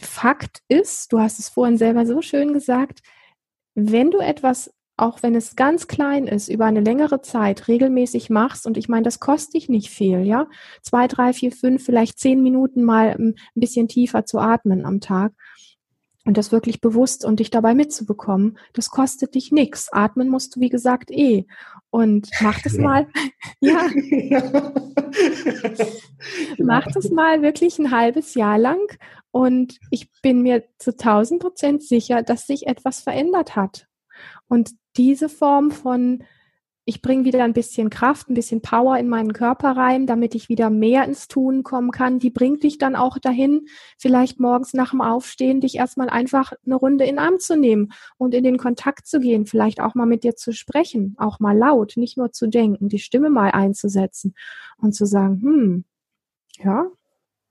[0.00, 3.02] Fakt ist, du hast es vorhin selber so schön gesagt,
[3.74, 8.66] wenn du etwas auch wenn es ganz klein ist, über eine längere Zeit regelmäßig machst,
[8.66, 10.46] und ich meine, das kostet dich nicht viel, ja,
[10.82, 15.32] zwei, drei, vier, fünf, vielleicht zehn Minuten mal ein bisschen tiefer zu atmen am Tag
[16.24, 19.92] und das wirklich bewusst und dich dabei mitzubekommen, das kostet dich nichts.
[19.92, 21.46] Atmen musst du, wie gesagt, eh.
[21.90, 23.08] Und mach das mal,
[23.60, 23.88] ja,
[26.58, 28.96] mach das mal wirklich ein halbes Jahr lang
[29.32, 33.88] und ich bin mir zu tausend Prozent sicher, dass sich etwas verändert hat.
[34.46, 36.24] Und diese Form von,
[36.84, 40.48] ich bringe wieder ein bisschen Kraft, ein bisschen Power in meinen Körper rein, damit ich
[40.48, 43.66] wieder mehr ins Tun kommen kann, die bringt dich dann auch dahin,
[43.98, 47.92] vielleicht morgens nach dem Aufstehen, dich erstmal einfach eine Runde in den Arm zu nehmen
[48.18, 51.56] und in den Kontakt zu gehen, vielleicht auch mal mit dir zu sprechen, auch mal
[51.56, 54.34] laut, nicht nur zu denken, die Stimme mal einzusetzen
[54.78, 55.84] und zu sagen, hm,
[56.58, 56.86] ja,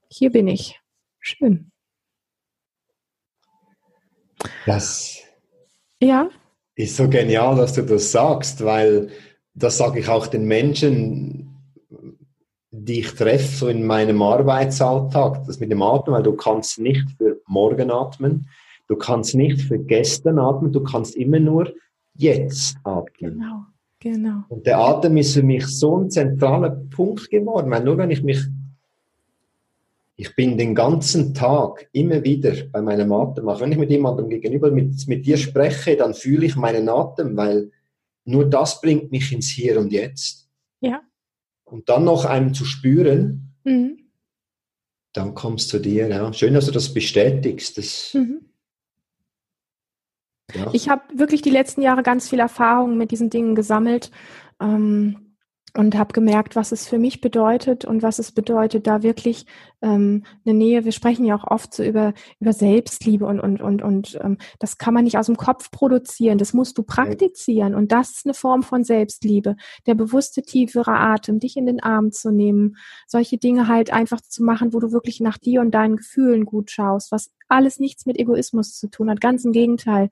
[0.10, 0.82] hier bin ich.
[1.20, 1.72] Schön.
[4.66, 5.20] Das.
[6.02, 6.30] Ja
[6.76, 9.10] ist so genial, dass du das sagst, weil
[9.54, 11.52] das sage ich auch den Menschen,
[12.72, 17.06] die ich treffe, so in meinem Arbeitsalltag, das mit dem Atmen, weil du kannst nicht
[17.18, 18.48] für morgen atmen,
[18.88, 21.74] du kannst nicht für gestern atmen, du kannst immer nur
[22.16, 23.40] jetzt atmen.
[23.40, 23.66] Genau,
[24.00, 24.44] genau.
[24.48, 28.24] Und der Atem ist für mich so ein zentraler Punkt geworden, weil nur wenn ich
[28.24, 28.40] mich
[30.22, 33.50] ich bin den ganzen Tag immer wieder bei meinem Atem.
[33.50, 37.36] Auch wenn ich mit jemandem gegenüber mit, mit dir spreche, dann fühle ich meinen Atem,
[37.36, 37.72] weil
[38.26, 40.48] nur das bringt mich ins Hier und Jetzt.
[40.80, 41.02] Ja.
[41.64, 44.12] Und dann noch einem zu spüren, mhm.
[45.12, 46.08] dann kommst du dir.
[46.08, 46.32] Ja.
[46.34, 47.80] Schön, dass du das bestätigst.
[47.80, 48.46] Das, mhm.
[50.54, 50.70] ja.
[50.72, 54.12] Ich habe wirklich die letzten Jahre ganz viel Erfahrung mit diesen Dingen gesammelt.
[54.62, 55.31] Ähm,
[55.76, 59.46] und habe gemerkt, was es für mich bedeutet und was es bedeutet, da wirklich
[59.82, 60.86] ähm, eine Nähe.
[60.86, 64.78] Wir sprechen ja auch oft so über über Selbstliebe und und und und ähm, das
[64.78, 66.38] kann man nicht aus dem Kopf produzieren.
[66.38, 69.56] Das musst du praktizieren und das ist eine Form von Selbstliebe.
[69.86, 74.44] Der bewusste tiefere Atem, dich in den Arm zu nehmen, solche Dinge halt einfach zu
[74.44, 78.20] machen, wo du wirklich nach dir und deinen Gefühlen gut schaust, was alles nichts mit
[78.20, 79.22] Egoismus zu tun hat.
[79.22, 80.10] Ganz im Gegenteil.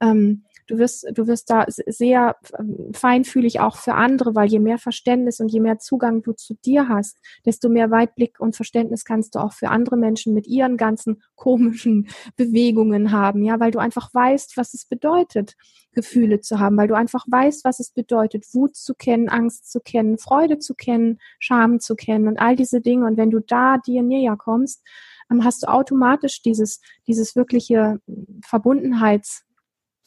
[0.00, 4.78] Ähm, du wirst, du wirst da sehr ähm, feinfühlig auch für andere, weil je mehr
[4.78, 9.34] Verständnis und je mehr Zugang du zu dir hast, desto mehr Weitblick und Verständnis kannst
[9.34, 14.14] du auch für andere Menschen mit ihren ganzen komischen Bewegungen haben, ja, weil du einfach
[14.14, 15.56] weißt, was es bedeutet,
[15.92, 19.80] Gefühle zu haben, weil du einfach weißt, was es bedeutet, Wut zu kennen, Angst zu
[19.80, 23.06] kennen, Freude zu kennen, Scham zu kennen und all diese Dinge.
[23.06, 24.86] Und wenn du da dir näher kommst,
[25.32, 28.00] ähm, hast du automatisch dieses, dieses wirkliche
[28.44, 29.44] Verbundenheits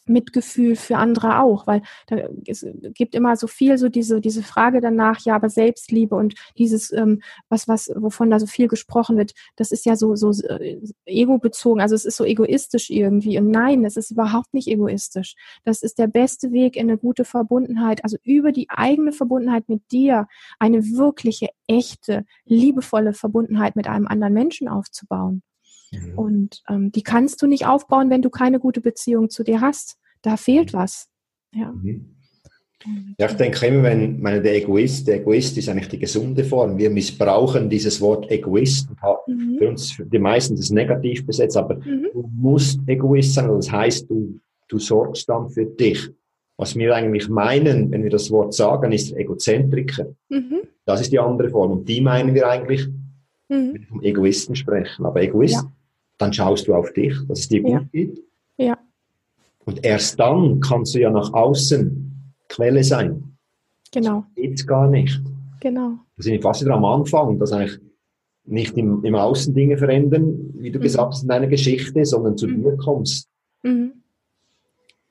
[0.06, 4.82] Mitgefühl für andere auch, weil da, es gibt immer so viel so diese diese Frage
[4.82, 9.34] danach, ja, aber Selbstliebe und dieses ähm, was was wovon da so viel gesprochen wird,
[9.56, 13.50] das ist ja so so äh, ego bezogen, also es ist so egoistisch irgendwie und
[13.50, 15.36] nein, es ist überhaupt nicht egoistisch.
[15.64, 19.92] Das ist der beste Weg in eine gute Verbundenheit, also über die eigene Verbundenheit mit
[19.92, 20.28] dir
[20.60, 25.44] eine wirkliche echte liebevolle Verbundenheit mit einem anderen Menschen aufzubauen.
[25.94, 26.18] Mhm.
[26.18, 29.98] Und ähm, die kannst du nicht aufbauen, wenn du keine gute Beziehung zu dir hast.
[30.22, 31.10] Da fehlt was.
[31.54, 31.72] Ja.
[31.72, 32.14] Mhm.
[33.18, 36.78] Ja, ich denke immer, wenn meine, der Egoist, der Egoist ist eigentlich die gesunde Form.
[36.78, 39.58] Wir missbrauchen dieses Wort Egoist und haben mhm.
[39.58, 42.08] für uns, für die meisten, das negativ besetzt, aber mhm.
[42.12, 46.10] du musst Egoist sein, das heißt, du, du sorgst dann für dich.
[46.58, 50.14] Was wir eigentlich meinen, wenn wir das Wort sagen, ist Egozentriker.
[50.30, 50.62] Mhm.
[50.86, 51.72] Das ist die andere Form.
[51.72, 52.94] Und die meinen wir eigentlich, mhm.
[53.50, 55.06] wenn wir vom Egoisten sprechen.
[55.06, 55.72] Aber Egoist, ja.
[56.24, 57.86] Dann schaust du auf dich, dass es dir gut ja.
[57.92, 58.24] geht.
[58.58, 58.78] Ja.
[59.66, 62.12] Und erst dann kannst du ja nach außen
[62.48, 63.36] Quelle sein.
[63.92, 64.26] Genau.
[64.36, 65.22] Das geht gar nicht.
[65.60, 66.00] Genau.
[66.18, 67.80] Da sind wir fast wieder am Anfang, dass eigentlich
[68.46, 70.84] nicht im, im Außen Dinge verändern, wie du mhm.
[70.84, 72.62] gesagt hast in deiner Geschichte, sondern zu mhm.
[72.62, 73.30] dir kommst.
[73.64, 73.94] Mhm.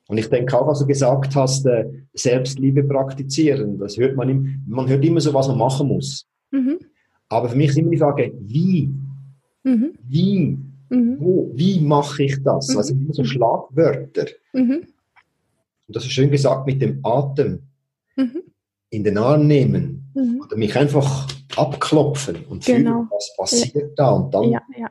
[0.08, 4.62] Und ich denke auch, was du gesagt hast, äh, Selbstliebe praktizieren, das hört man, im,
[4.66, 6.26] man hört immer so, was man machen muss.
[6.50, 6.78] Mhm.
[7.28, 8.90] Aber für mich ist immer die Frage, wie?
[9.62, 9.92] Mhm.
[10.06, 10.58] Wie?
[10.92, 11.16] Mhm.
[11.20, 11.50] Wo?
[11.54, 12.68] Wie mache ich das?
[12.68, 12.76] Mhm.
[12.76, 14.26] Also immer so Schlagwörter.
[14.52, 14.86] Mhm.
[15.86, 17.62] Und das ist schön gesagt mit dem Atem.
[18.16, 18.42] Mhm.
[18.90, 20.12] In den Arm nehmen.
[20.14, 20.42] Mhm.
[20.42, 21.26] Oder mich einfach
[21.56, 22.90] abklopfen und genau.
[22.90, 23.94] fühlen, was passiert ja.
[23.96, 24.10] da.
[24.10, 24.50] Und dann.
[24.50, 24.90] Ja, ja.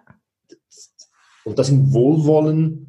[1.44, 2.88] Und das im Wohlwollen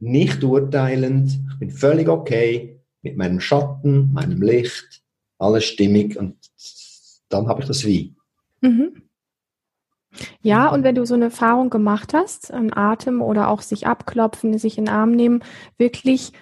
[0.00, 5.02] nicht urteilend, ich bin völlig okay mit meinem Schatten, meinem Licht,
[5.38, 6.36] alles stimmig und
[7.28, 8.14] dann habe ich das Wie.
[8.60, 9.02] Mhm.
[10.40, 14.58] Ja, und wenn du so eine Erfahrung gemacht hast, ein Atem oder auch sich abklopfen,
[14.58, 15.44] sich in den Arm nehmen,
[15.76, 16.32] wirklich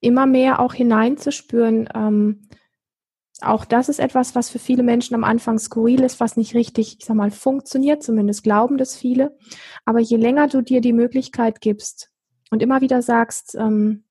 [0.00, 2.48] immer mehr auch hineinzuspüren, ähm,
[3.42, 6.96] auch das ist etwas, was für viele Menschen am Anfang skurril ist, was nicht richtig,
[6.98, 9.36] ich sag mal, funktioniert, zumindest glauben das viele.
[9.84, 12.10] Aber je länger du dir die Möglichkeit gibst,
[12.50, 14.04] und immer wieder sagst, ähm,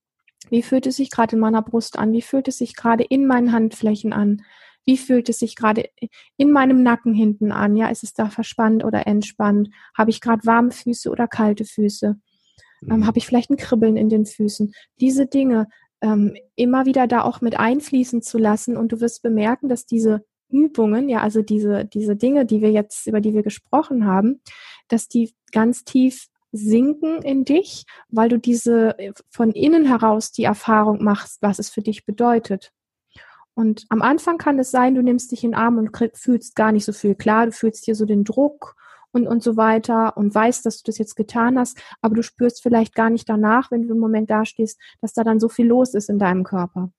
[0.50, 2.12] wie fühlt es sich gerade in meiner Brust an?
[2.12, 4.42] Wie fühlt es sich gerade in meinen Handflächen an?
[4.86, 5.90] Wie fühlt es sich gerade
[6.36, 7.76] in meinem Nacken hinten an?
[7.76, 9.68] Ja, ist es da verspannt oder entspannt?
[9.94, 12.16] Habe ich gerade warme Füße oder kalte Füße?
[12.88, 13.06] Ähm, mhm.
[13.06, 14.72] Habe ich vielleicht ein Kribbeln in den Füßen?
[15.00, 15.68] Diese Dinge
[16.00, 20.24] ähm, immer wieder da auch mit einfließen zu lassen und du wirst bemerken, dass diese
[20.48, 24.40] Übungen, ja, also diese, diese Dinge, die wir jetzt, über die wir gesprochen haben,
[24.88, 30.44] dass die ganz tief sinken in dich, weil du diese äh, von innen heraus die
[30.44, 32.72] Erfahrung machst, was es für dich bedeutet.
[33.56, 36.72] Und am Anfang kann es sein, du nimmst dich in den Arm und fühlst gar
[36.72, 37.14] nicht so viel.
[37.14, 38.76] Klar, du fühlst hier so den Druck
[39.12, 42.62] und, und so weiter und weißt, dass du das jetzt getan hast, aber du spürst
[42.62, 45.94] vielleicht gar nicht danach, wenn du im Moment dastehst, dass da dann so viel los
[45.94, 46.90] ist in deinem Körper.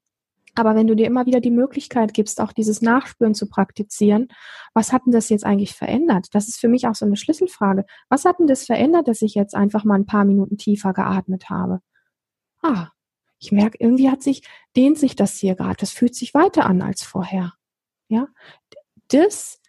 [0.56, 4.30] Aber wenn du dir immer wieder die Möglichkeit gibst, auch dieses Nachspüren zu praktizieren,
[4.74, 6.30] was hat denn das jetzt eigentlich verändert?
[6.32, 7.86] Das ist für mich auch so eine Schlüsselfrage.
[8.10, 11.52] Was hat denn das verändert, dass ich jetzt einfach mal ein paar Minuten tiefer geatmet
[11.52, 11.82] habe?
[12.64, 12.88] Ah,
[13.40, 14.44] ich merke, irgendwie hat sich,
[14.76, 15.78] dehnt sich das hier gerade.
[15.80, 17.54] Das fühlt sich weiter an als vorher.
[18.10, 18.28] Ja,
[19.10, 19.62] das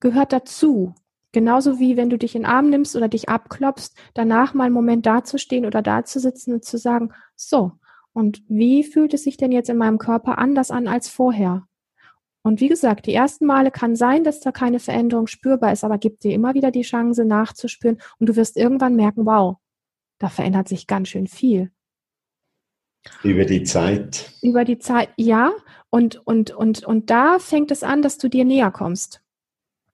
[0.00, 0.94] gehört dazu.
[1.32, 4.74] Genauso wie wenn du dich in den Arm nimmst oder dich abklopfst, danach mal einen
[4.74, 7.72] Moment dazustehen oder dazusitzen und zu sagen, so,
[8.12, 11.68] und wie fühlt es sich denn jetzt in meinem Körper anders an als vorher?
[12.42, 15.98] Und wie gesagt, die ersten Male kann sein, dass da keine Veränderung spürbar ist, aber
[15.98, 19.58] gib dir immer wieder die Chance nachzuspüren und du wirst irgendwann merken, wow,
[20.18, 21.70] da verändert sich ganz schön viel.
[23.22, 24.32] Über die Zeit.
[24.42, 25.52] Über die Zeit, ja.
[25.90, 29.22] Und, und, und, und da fängt es an, dass du dir näher kommst.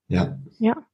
[0.08, 0.38] Ja.
[0.58, 0.84] Ja.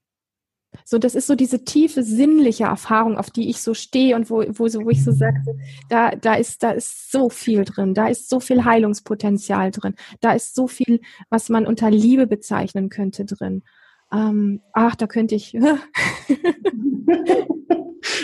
[0.84, 4.42] So, das ist so diese tiefe sinnliche Erfahrung, auf die ich so stehe und wo,
[4.42, 5.42] wo, wo ich so sage,
[5.88, 10.32] da, da ist, da ist so viel drin, da ist so viel Heilungspotenzial drin, da
[10.32, 13.64] ist so viel, was man unter Liebe bezeichnen könnte drin.
[14.12, 15.52] Ähm, ach, da könnte ich.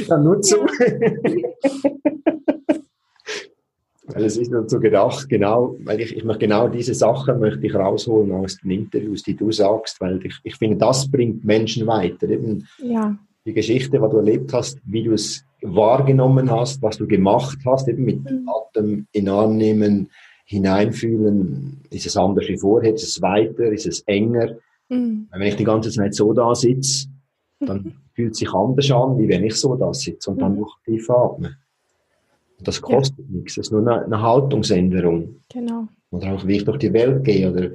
[0.08, 0.66] Dann nur zu.
[4.08, 7.74] Weil es ist dazu gedacht, genau, weil ich, ich möchte genau diese Sachen möchte ich
[7.74, 12.28] rausholen aus den Interviews, die du sagst, weil ich, ich finde, das bringt Menschen weiter.
[12.28, 13.18] Eben ja.
[13.44, 17.88] die Geschichte, was du erlebt hast, wie du es wahrgenommen hast, was du gemacht hast,
[17.88, 18.48] eben mit mhm.
[18.48, 20.10] Atem in Arm nehmen,
[20.44, 24.56] hineinfühlen, ist es anders wie vorher, ist es weiter, ist es enger.
[24.88, 25.28] Mhm.
[25.32, 27.08] Wenn ich die ganze Zeit so da sitze,
[27.58, 27.92] dann mhm.
[28.14, 30.60] fühlt es sich anders an, wie wenn ich so da sitze und dann mhm.
[30.60, 31.56] noch tief atme.
[32.60, 33.36] Das kostet ja.
[33.36, 35.36] nichts, das ist nur eine, eine, Haltungsänderung.
[35.52, 35.88] Genau.
[36.10, 37.70] Oder auch wie ich durch die Welt gehe oder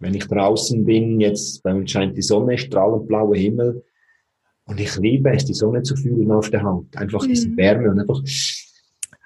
[0.00, 3.82] wenn ich draußen bin, jetzt bei uns scheint die Sonne, strahlend blauer Himmel
[4.66, 6.96] und ich liebe es, die Sonne zu fühlen auf der Hand.
[6.96, 7.28] Einfach mhm.
[7.28, 8.20] diese Wärme und einfach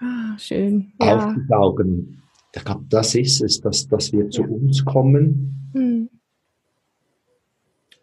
[0.01, 0.93] ah, schön.
[0.99, 2.13] aufzusaugen.
[2.13, 2.21] Ja.
[2.55, 6.11] Ich glaube, das ist es, dass, dass wir zu uns kommen mhm.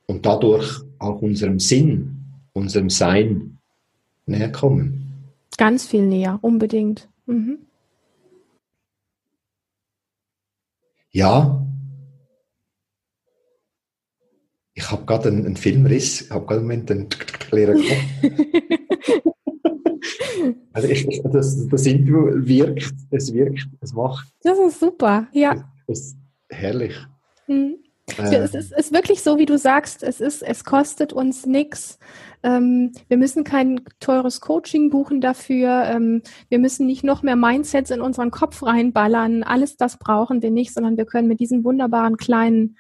[0.08, 2.24] und dadurch auch unserem Sinn,
[2.54, 3.60] unserem Sein
[4.26, 5.07] näher kommen.
[5.58, 7.10] Ganz viel näher, unbedingt.
[7.26, 7.66] Mhm.
[11.12, 11.66] Ja.
[14.76, 17.10] Ich habe gerade einen, einen, Filmriss, ich habe gerade einen Moment einen
[17.51, 17.97] leeren Kopf.
[20.74, 24.28] also ich, das, das Interview wirkt, es wirkt, es macht.
[24.43, 25.68] Das ist super, ja.
[25.88, 26.18] Es ist
[26.49, 26.95] herrlich.
[27.47, 27.78] Mhm.
[28.18, 31.99] Äh, es ist, ist, wirklich so, wie du sagst, es ist, es kostet uns nichts
[32.43, 35.83] Ähm, wir müssen kein teures Coaching buchen dafür.
[35.85, 39.43] Ähm, wir müssen nicht noch mehr Mindsets in unseren Kopf reinballern.
[39.43, 42.77] Alles das brauchen wir nicht, sondern wir können mit diesen wunderbaren kleinen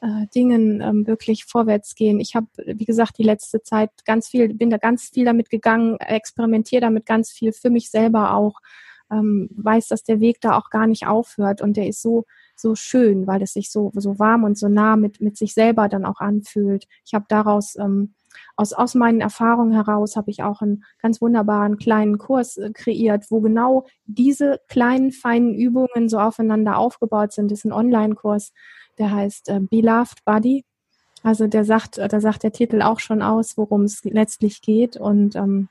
[0.00, 2.20] äh, Dingen ähm, wirklich vorwärts gehen.
[2.20, 5.96] Ich habe, wie gesagt, die letzte Zeit ganz viel, bin da ganz viel damit gegangen,
[5.98, 8.60] experimentiere damit ganz viel für mich selber auch.
[9.12, 12.76] Ähm, weiß, dass der Weg da auch gar nicht aufhört und der ist so so
[12.76, 16.04] schön, weil es sich so so warm und so nah mit mit sich selber dann
[16.04, 16.86] auch anfühlt.
[17.04, 18.14] Ich habe daraus ähm,
[18.56, 23.30] aus, aus meinen Erfahrungen heraus habe ich auch einen ganz wunderbaren kleinen Kurs äh, kreiert,
[23.30, 27.50] wo genau diese kleinen, feinen Übungen so aufeinander aufgebaut sind.
[27.50, 28.52] Das ist ein Online-Kurs,
[28.98, 30.64] der heißt äh, Beloved Body.
[31.22, 34.96] Also der sagt, äh, da sagt der Titel auch schon aus, worum es letztlich geht.
[34.96, 35.68] Und ähm,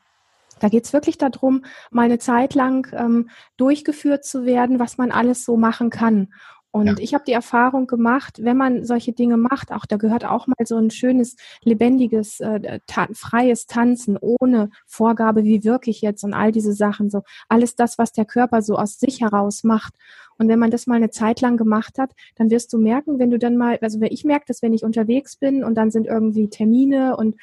[0.59, 5.11] da geht es wirklich darum, mal eine Zeit lang ähm, durchgeführt zu werden, was man
[5.11, 6.33] alles so machen kann.
[6.71, 6.95] Und ja.
[6.99, 10.65] ich habe die Erfahrung gemacht, wenn man solche Dinge macht, auch da gehört auch mal
[10.65, 16.35] so ein schönes, lebendiges, äh, ta freies Tanzen ohne Vorgabe, wie wirke ich jetzt und
[16.35, 19.95] all diese Sachen, so alles das, was der Körper so aus sich heraus macht.
[20.37, 23.31] Und wenn man das mal eine Zeit lang gemacht hat, dann wirst du merken, wenn
[23.31, 26.49] du dann mal, also ich merke das, wenn ich unterwegs bin und dann sind irgendwie
[26.49, 27.35] Termine und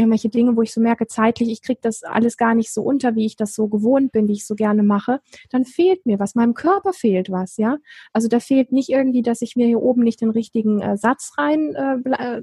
[0.00, 3.14] irgendwelche Dinge, wo ich so merke, zeitlich, ich kriege das alles gar nicht so unter,
[3.14, 5.20] wie ich das so gewohnt bin, wie ich so gerne mache,
[5.50, 6.34] dann fehlt mir was.
[6.34, 7.78] Meinem Körper fehlt was, ja.
[8.12, 11.32] Also da fehlt nicht irgendwie, dass ich mir hier oben nicht den richtigen äh, Satz
[11.38, 12.42] rein, äh, äh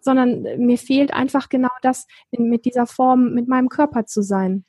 [0.00, 4.64] sondern mir fehlt einfach genau das, in, mit dieser Form mit meinem Körper zu sein.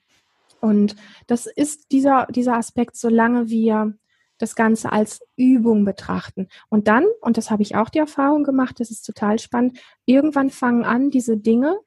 [0.60, 0.96] Und
[1.28, 3.94] das ist dieser, dieser Aspekt, solange wir
[4.40, 6.48] das Ganze als Übung betrachten.
[6.70, 10.50] Und dann, und das habe ich auch die Erfahrung gemacht, das ist total spannend, irgendwann
[10.50, 11.80] fangen an, diese Dinge,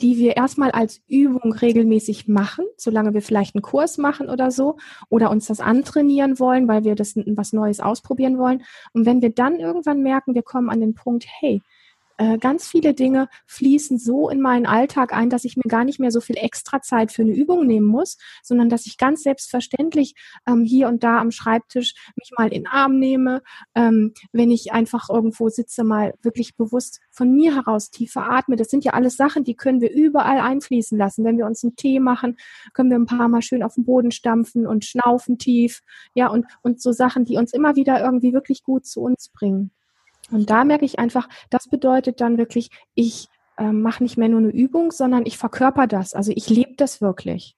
[0.00, 4.76] die wir erstmal als Übung regelmäßig machen, solange wir vielleicht einen Kurs machen oder so,
[5.08, 8.62] oder uns das antrainieren wollen, weil wir das was Neues ausprobieren wollen.
[8.92, 11.62] Und wenn wir dann irgendwann merken, wir kommen an den Punkt, hey,
[12.20, 15.98] äh, ganz viele Dinge fließen so in meinen Alltag ein, dass ich mir gar nicht
[15.98, 20.14] mehr so viel extra Zeit für eine Übung nehmen muss, sondern dass ich ganz selbstverständlich
[20.46, 23.40] ähm, hier und da am Schreibtisch mich mal in den Arm nehme,
[23.74, 28.56] ähm, wenn ich einfach irgendwo sitze, mal wirklich bewusst von mir heraus tiefer atme.
[28.56, 31.24] Das sind ja alles Sachen, die können wir überall einfließen lassen.
[31.24, 32.36] Wenn wir uns einen Tee machen,
[32.74, 35.80] können wir ein paar Mal schön auf den Boden stampfen und schnaufen tief.
[36.12, 39.70] Ja, und, und so Sachen, die uns immer wieder irgendwie wirklich gut zu uns bringen.
[40.30, 44.40] Und da merke ich einfach, das bedeutet dann wirklich, ich äh, mache nicht mehr nur
[44.40, 46.14] eine Übung, sondern ich verkörper das.
[46.14, 47.56] Also ich lebe das wirklich.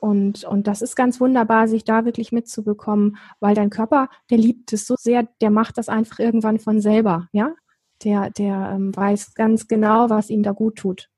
[0.00, 4.72] Und, und das ist ganz wunderbar, sich da wirklich mitzubekommen, weil dein Körper, der liebt
[4.72, 7.54] es so sehr, der macht das einfach irgendwann von selber, ja.
[8.02, 11.08] Der, der ähm, weiß ganz genau, was ihm da gut tut.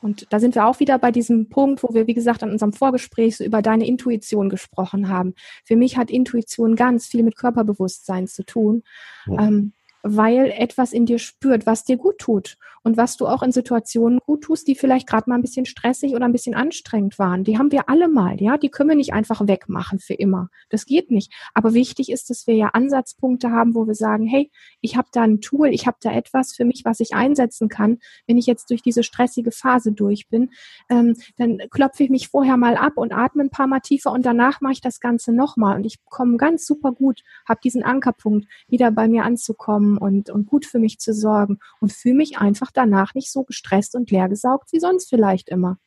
[0.00, 2.72] Und da sind wir auch wieder bei diesem Punkt, wo wir, wie gesagt, an unserem
[2.72, 5.34] Vorgespräch so über deine Intuition gesprochen haben.
[5.64, 8.82] Für mich hat Intuition ganz viel mit Körperbewusstsein zu tun.
[9.26, 9.48] Ja.
[9.48, 13.52] Ähm, weil etwas in dir spürt, was dir gut tut und was du auch in
[13.52, 17.44] Situationen gut tust, die vielleicht gerade mal ein bisschen stressig oder ein bisschen anstrengend waren.
[17.44, 20.48] Die haben wir alle mal, ja, die können wir nicht einfach wegmachen für immer.
[20.70, 21.32] Das geht nicht.
[21.54, 25.22] Aber wichtig ist, dass wir ja Ansatzpunkte haben, wo wir sagen, hey, ich habe da
[25.22, 28.70] ein Tool, ich habe da etwas für mich, was ich einsetzen kann, wenn ich jetzt
[28.70, 30.50] durch diese stressige Phase durch bin.
[30.88, 34.24] Ähm, dann klopfe ich mich vorher mal ab und atme ein paar Mal tiefer und
[34.24, 38.46] danach mache ich das Ganze nochmal und ich komme ganz super gut, habe diesen Ankerpunkt,
[38.68, 42.70] wieder bei mir anzukommen und, und gut für mich zu sorgen und fühle mich einfach
[42.72, 45.78] danach nicht so gestresst und leergesaugt wie sonst vielleicht immer.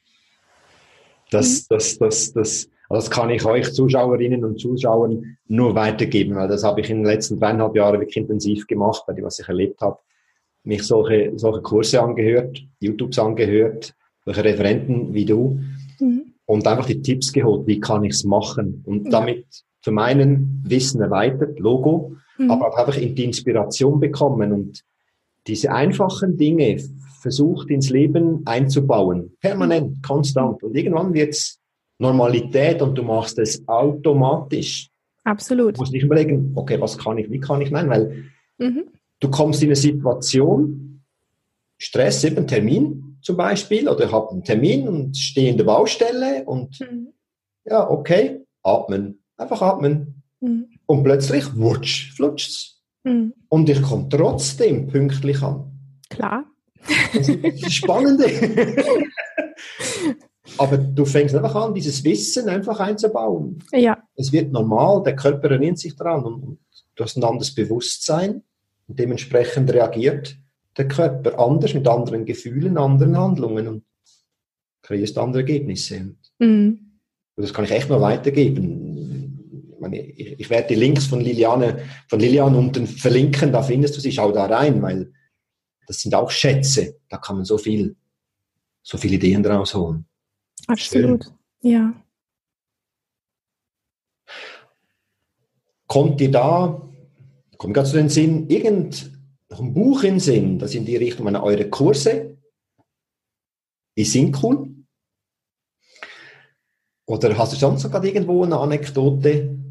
[1.31, 1.65] Das, mhm.
[1.69, 6.81] das, das, das, das kann ich euch Zuschauerinnen und Zuschauern nur weitergeben, weil das habe
[6.81, 9.97] ich in den letzten dreieinhalb Jahren wirklich intensiv gemacht, bei dem, was ich erlebt habe.
[10.63, 15.59] Mich solche, solche Kurse angehört, YouTubes angehört, solche Referenten wie du
[15.99, 16.33] mhm.
[16.45, 19.45] und einfach die Tipps geholt, wie kann ich es machen und damit
[19.81, 22.15] für meinen Wissen erweitert, Logo,
[22.45, 22.51] mhm.
[22.51, 24.83] aber auch einfach die Inspiration bekommen und
[25.47, 26.79] diese einfachen Dinge
[27.21, 29.35] versucht ins Leben einzubauen.
[29.39, 30.01] Permanent, mhm.
[30.01, 30.63] konstant.
[30.63, 31.59] Und irgendwann wird's
[31.99, 34.89] Normalität und du machst es automatisch.
[35.23, 35.75] Absolut.
[35.75, 38.25] Du musst nicht überlegen, okay, was kann ich, wie kann ich, nein, weil
[38.57, 38.83] mhm.
[39.19, 41.01] du kommst in eine Situation,
[41.77, 46.43] Stress, eben Termin zum Beispiel, oder ich habe einen Termin und stehe in der Baustelle
[46.45, 47.13] und mhm.
[47.65, 50.21] ja, okay, atmen, einfach atmen.
[50.41, 50.67] Mhm.
[50.85, 52.81] Und plötzlich, wutsch, flutscht's.
[53.03, 53.33] Mhm.
[53.49, 55.71] Und ich komme trotzdem pünktlich an.
[56.09, 56.45] Klar.
[57.13, 58.25] Das ist das Spannende.
[60.57, 63.59] Aber du fängst einfach an, dieses Wissen einfach einzubauen.
[63.71, 64.03] Ja.
[64.15, 66.59] Es wird normal, der Körper erinnert sich daran und, und
[66.95, 68.43] du hast ein anderes Bewusstsein
[68.87, 70.35] und dementsprechend reagiert
[70.77, 73.83] der Körper anders mit anderen Gefühlen, anderen Handlungen und
[74.81, 76.15] kreierst andere Ergebnisse.
[76.39, 76.99] Mhm.
[77.35, 78.92] Das kann ich echt nur weitergeben
[79.83, 84.01] meine, ich, ich, werde die Links von Liliane, von Lilian unten verlinken, da findest du
[84.01, 85.13] sie, schau da rein, weil
[85.87, 87.95] das sind auch Schätze, da kann man so viel
[88.83, 90.05] so viele Ideen daraus holen.
[90.67, 91.71] Absolut, Schön.
[91.71, 91.93] ja.
[95.87, 96.89] Kommt dir da,
[97.57, 99.11] kommt gerade zu den Sinn, irgend
[99.49, 102.37] noch ein Buch in Sinn, das in die Richtung meiner eure Kurse,
[103.95, 104.69] die sind cool?
[107.05, 109.62] Oder hast du sonst noch gerade irgendwo eine Anekdote?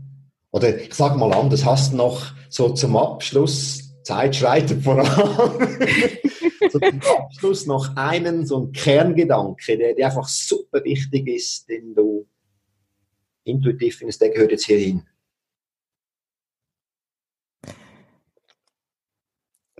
[0.53, 5.07] Oder ich sage mal anders, hast du noch so zum Abschluss, Zeit schreitet voran,
[6.71, 11.95] so zum Abschluss noch einen, so einen Kerngedanke, der dir einfach super wichtig ist, den
[11.95, 12.29] du
[13.45, 15.07] intuitiv findest, der gehört jetzt hier hin?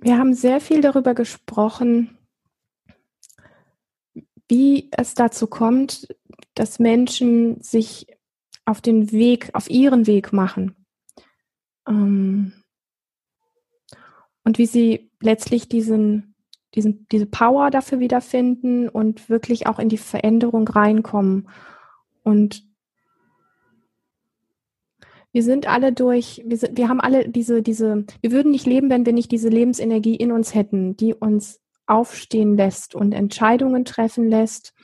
[0.01, 2.17] Wir haben sehr viel darüber gesprochen,
[4.49, 6.09] wie es dazu kommt,
[6.55, 8.07] dass Menschen sich
[8.65, 10.77] auf den Weg, auf ihren Weg machen.
[11.89, 12.53] Ähm,
[14.45, 16.35] und wie sie letztlich diesen,
[16.75, 21.49] diesen, diese Power dafür wiederfinden und wirklich auch in die Veränderung reinkommen.
[22.23, 22.65] Und
[25.33, 28.91] wir sind alle durch, wir, sind, wir haben alle diese, diese, wir würden nicht leben,
[28.91, 34.29] wenn wir nicht diese Lebensenergie in uns hätten, die uns aufstehen lässt und Entscheidungen treffen
[34.29, 34.75] lässt,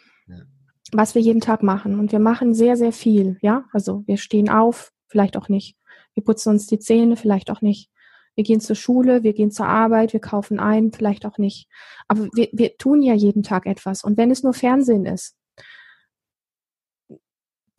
[0.92, 1.98] was wir jeden Tag machen.
[1.98, 3.64] Und wir machen sehr, sehr viel, ja.
[3.72, 5.76] Also wir stehen auf, vielleicht auch nicht.
[6.14, 7.90] Wir putzen uns die Zähne, vielleicht auch nicht.
[8.34, 11.68] Wir gehen zur Schule, wir gehen zur Arbeit, wir kaufen ein, vielleicht auch nicht.
[12.06, 14.04] Aber wir, wir tun ja jeden Tag etwas.
[14.04, 15.36] Und wenn es nur Fernsehen ist,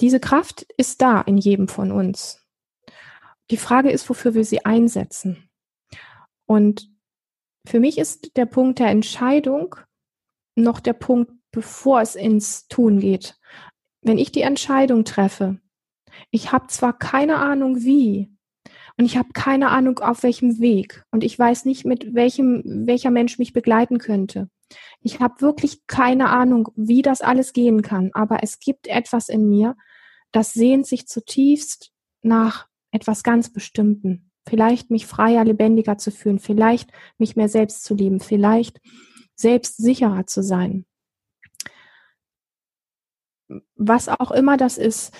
[0.01, 2.45] diese Kraft ist da in jedem von uns.
[3.51, 5.49] Die Frage ist, wofür wir sie einsetzen.
[6.45, 6.89] Und
[7.65, 9.75] für mich ist der Punkt der Entscheidung
[10.55, 13.37] noch der Punkt, bevor es ins Tun geht.
[14.01, 15.59] Wenn ich die Entscheidung treffe,
[16.31, 18.31] ich habe zwar keine Ahnung wie
[18.97, 23.11] und ich habe keine Ahnung auf welchem Weg und ich weiß nicht mit welchem welcher
[23.11, 24.49] Mensch mich begleiten könnte.
[25.01, 29.49] Ich habe wirklich keine Ahnung, wie das alles gehen kann, aber es gibt etwas in
[29.49, 29.75] mir,
[30.31, 31.91] das sehnt sich zutiefst
[32.21, 34.31] nach etwas ganz Bestimmten.
[34.47, 38.79] Vielleicht mich freier, lebendiger zu fühlen, vielleicht mich mehr selbst zu lieben, vielleicht
[39.35, 40.85] selbst sicherer zu sein
[43.75, 45.13] was auch immer das ist,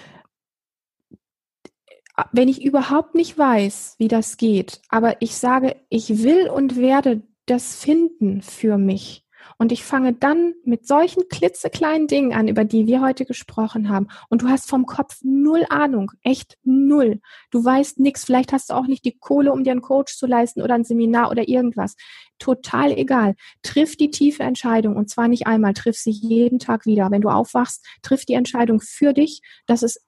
[2.32, 7.22] wenn ich überhaupt nicht weiß, wie das geht, aber ich sage, ich will und werde
[7.46, 9.26] das finden für mich,
[9.60, 14.08] und ich fange dann mit solchen klitzekleinen Dingen an, über die wir heute gesprochen haben.
[14.30, 17.20] Und du hast vom Kopf null Ahnung, echt null.
[17.52, 18.24] Du weißt nichts.
[18.24, 20.86] Vielleicht hast du auch nicht die Kohle, um dir einen Coach zu leisten oder ein
[20.86, 21.98] Seminar oder irgendwas.
[22.40, 23.36] Total egal.
[23.62, 27.12] Triff die tiefe Entscheidung und zwar nicht einmal, triff sie jeden Tag wieder.
[27.12, 30.00] Wenn du aufwachst, triff die Entscheidung für dich, dass es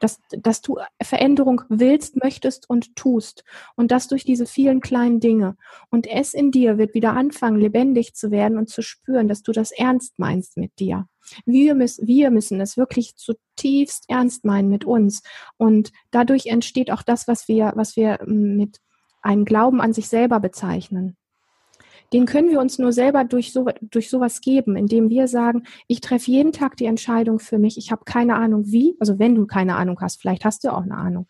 [0.00, 3.44] dass, dass du Veränderung willst, möchtest und tust.
[3.76, 5.56] Und das durch diese vielen kleinen Dinge.
[5.90, 9.52] Und es in dir wird wieder anfangen, lebendig zu werden und zu spüren, dass du
[9.52, 11.06] das ernst meinst mit dir.
[11.46, 15.22] Wir müssen, wir müssen es wirklich zutiefst ernst meinen mit uns.
[15.56, 18.80] Und dadurch entsteht auch das, was wir, was wir mit
[19.22, 21.16] einem Glauben an sich selber bezeichnen
[22.14, 26.00] den können wir uns nur selber durch, so, durch sowas geben, indem wir sagen, ich
[26.00, 29.46] treffe jeden Tag die Entscheidung für mich, ich habe keine Ahnung wie, also wenn du
[29.46, 31.26] keine Ahnung hast, vielleicht hast du auch eine Ahnung,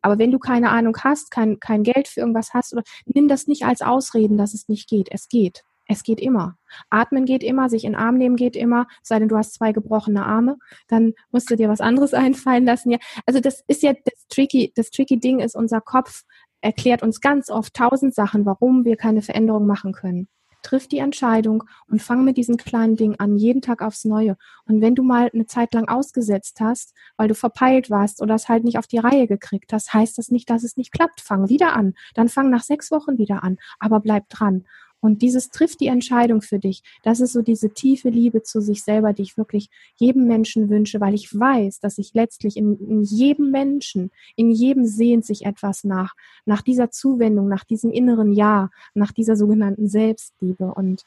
[0.00, 3.48] aber wenn du keine Ahnung hast, kein, kein Geld für irgendwas hast, oder nimm das
[3.48, 5.64] nicht als Ausreden, dass es nicht geht, es geht.
[5.90, 6.58] Es geht immer.
[6.90, 9.72] Atmen geht immer, sich in den Arm nehmen geht immer, sei denn du hast zwei
[9.72, 12.90] gebrochene Arme, dann musst du dir was anderes einfallen lassen.
[12.90, 16.24] Ja, also das ist ja das tricky, das tricky Ding ist unser Kopf
[16.60, 20.28] erklärt uns ganz oft tausend Sachen, warum wir keine Veränderung machen können.
[20.62, 24.36] Triff die Entscheidung und fang mit diesen kleinen Dingen an, jeden Tag aufs Neue.
[24.66, 28.48] Und wenn du mal eine Zeit lang ausgesetzt hast, weil du verpeilt warst oder es
[28.48, 31.20] halt nicht auf die Reihe gekriegt hast, heißt das nicht, dass es nicht klappt.
[31.20, 31.94] Fang wieder an.
[32.14, 33.58] Dann fang nach sechs Wochen wieder an.
[33.78, 34.66] Aber bleib dran.
[35.00, 36.82] Und dieses trifft die Entscheidung für dich.
[37.02, 41.00] Das ist so diese tiefe Liebe zu sich selber, die ich wirklich jedem Menschen wünsche,
[41.00, 45.84] weil ich weiß, dass ich letztlich in, in jedem Menschen, in jedem sehnt sich etwas
[45.84, 46.14] nach,
[46.46, 50.74] nach dieser Zuwendung, nach diesem inneren Ja, nach dieser sogenannten Selbstliebe.
[50.74, 51.04] Und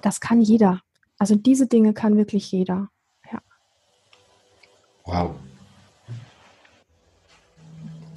[0.00, 0.80] das kann jeder.
[1.18, 2.88] Also diese Dinge kann wirklich jeder.
[3.32, 3.40] Ja.
[5.04, 5.36] Wow.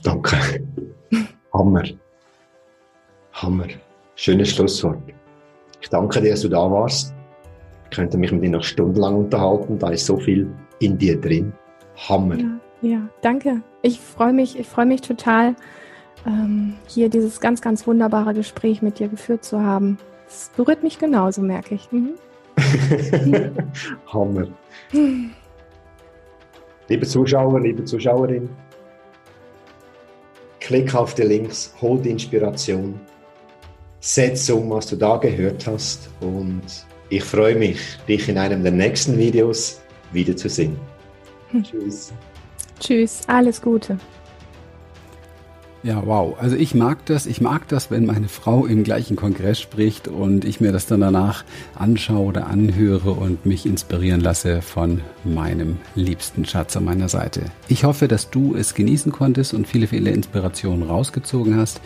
[0.01, 0.37] Danke.
[1.53, 1.83] Hammer.
[3.33, 3.67] Hammer.
[4.15, 5.01] Schönes Schlusswort.
[5.81, 7.13] Ich danke dir, dass du da warst.
[7.83, 9.77] Ich könnte mich mit dir noch stundenlang unterhalten.
[9.77, 10.49] Da ist so viel
[10.79, 11.51] in dir drin.
[12.07, 12.37] Hammer.
[12.37, 12.49] Ja,
[12.81, 13.61] ja danke.
[13.81, 15.55] Ich freue mich, ich freue mich total,
[16.25, 19.97] ähm, hier dieses ganz, ganz wunderbare Gespräch mit dir geführt zu haben.
[20.27, 21.91] Es berührt mich genauso, merke ich.
[21.91, 22.15] Mhm.
[24.07, 24.47] Hammer.
[26.87, 28.49] Liebe Zuschauer, liebe Zuschauerin,
[30.59, 32.99] klick auf die Links, hol die Inspiration
[34.05, 36.61] setz um, was du da gehört hast und
[37.09, 39.79] Ich freue mich, dich in einem der nächsten Videos
[40.11, 40.75] wiederzusehen.
[41.51, 41.63] Hm.
[41.63, 42.13] Tschüss.
[42.79, 43.97] Tschüss, alles Gute.
[45.85, 46.35] Ja, wow.
[46.39, 47.27] Also ich mag das.
[47.27, 51.01] Ich mag das, wenn meine Frau im gleichen Kongress spricht und ich mir das dann
[51.01, 51.45] danach
[51.75, 57.41] anschaue oder anhöre und mich inspirieren lasse von meinem liebsten Schatz an meiner Seite.
[57.67, 61.81] Ich hoffe, dass du es genießen konntest und viele, viele Inspirationen rausgezogen hast.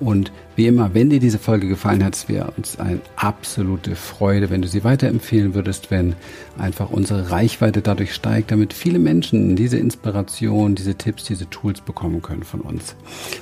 [0.00, 4.62] Und wie immer, wenn dir diese Folge gefallen hat, wäre uns eine absolute Freude, wenn
[4.62, 6.14] du sie weiterempfehlen würdest, wenn
[6.56, 12.22] einfach unsere Reichweite dadurch steigt, damit viele Menschen diese Inspiration, diese Tipps, diese Tools bekommen
[12.22, 12.94] können von uns.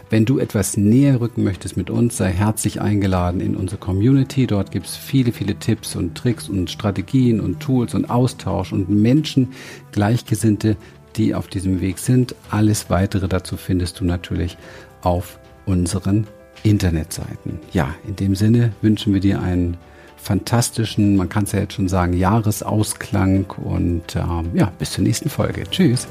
[0.09, 4.47] Wenn du etwas näher rücken möchtest mit uns, sei herzlich eingeladen in unsere Community.
[4.47, 8.89] Dort gibt es viele, viele Tipps und Tricks und Strategien und Tools und Austausch und
[8.89, 9.49] Menschen,
[9.93, 10.77] Gleichgesinnte,
[11.17, 12.35] die auf diesem Weg sind.
[12.51, 14.57] Alles weitere dazu findest du natürlich
[15.03, 16.27] auf unseren
[16.63, 17.61] Internetseiten.
[17.73, 19.77] Ja, in dem Sinne wünschen wir dir einen
[20.17, 25.29] fantastischen, man kann es ja jetzt schon sagen, Jahresausklang und ähm, ja, bis zur nächsten
[25.29, 25.65] Folge.
[25.71, 26.07] Tschüss.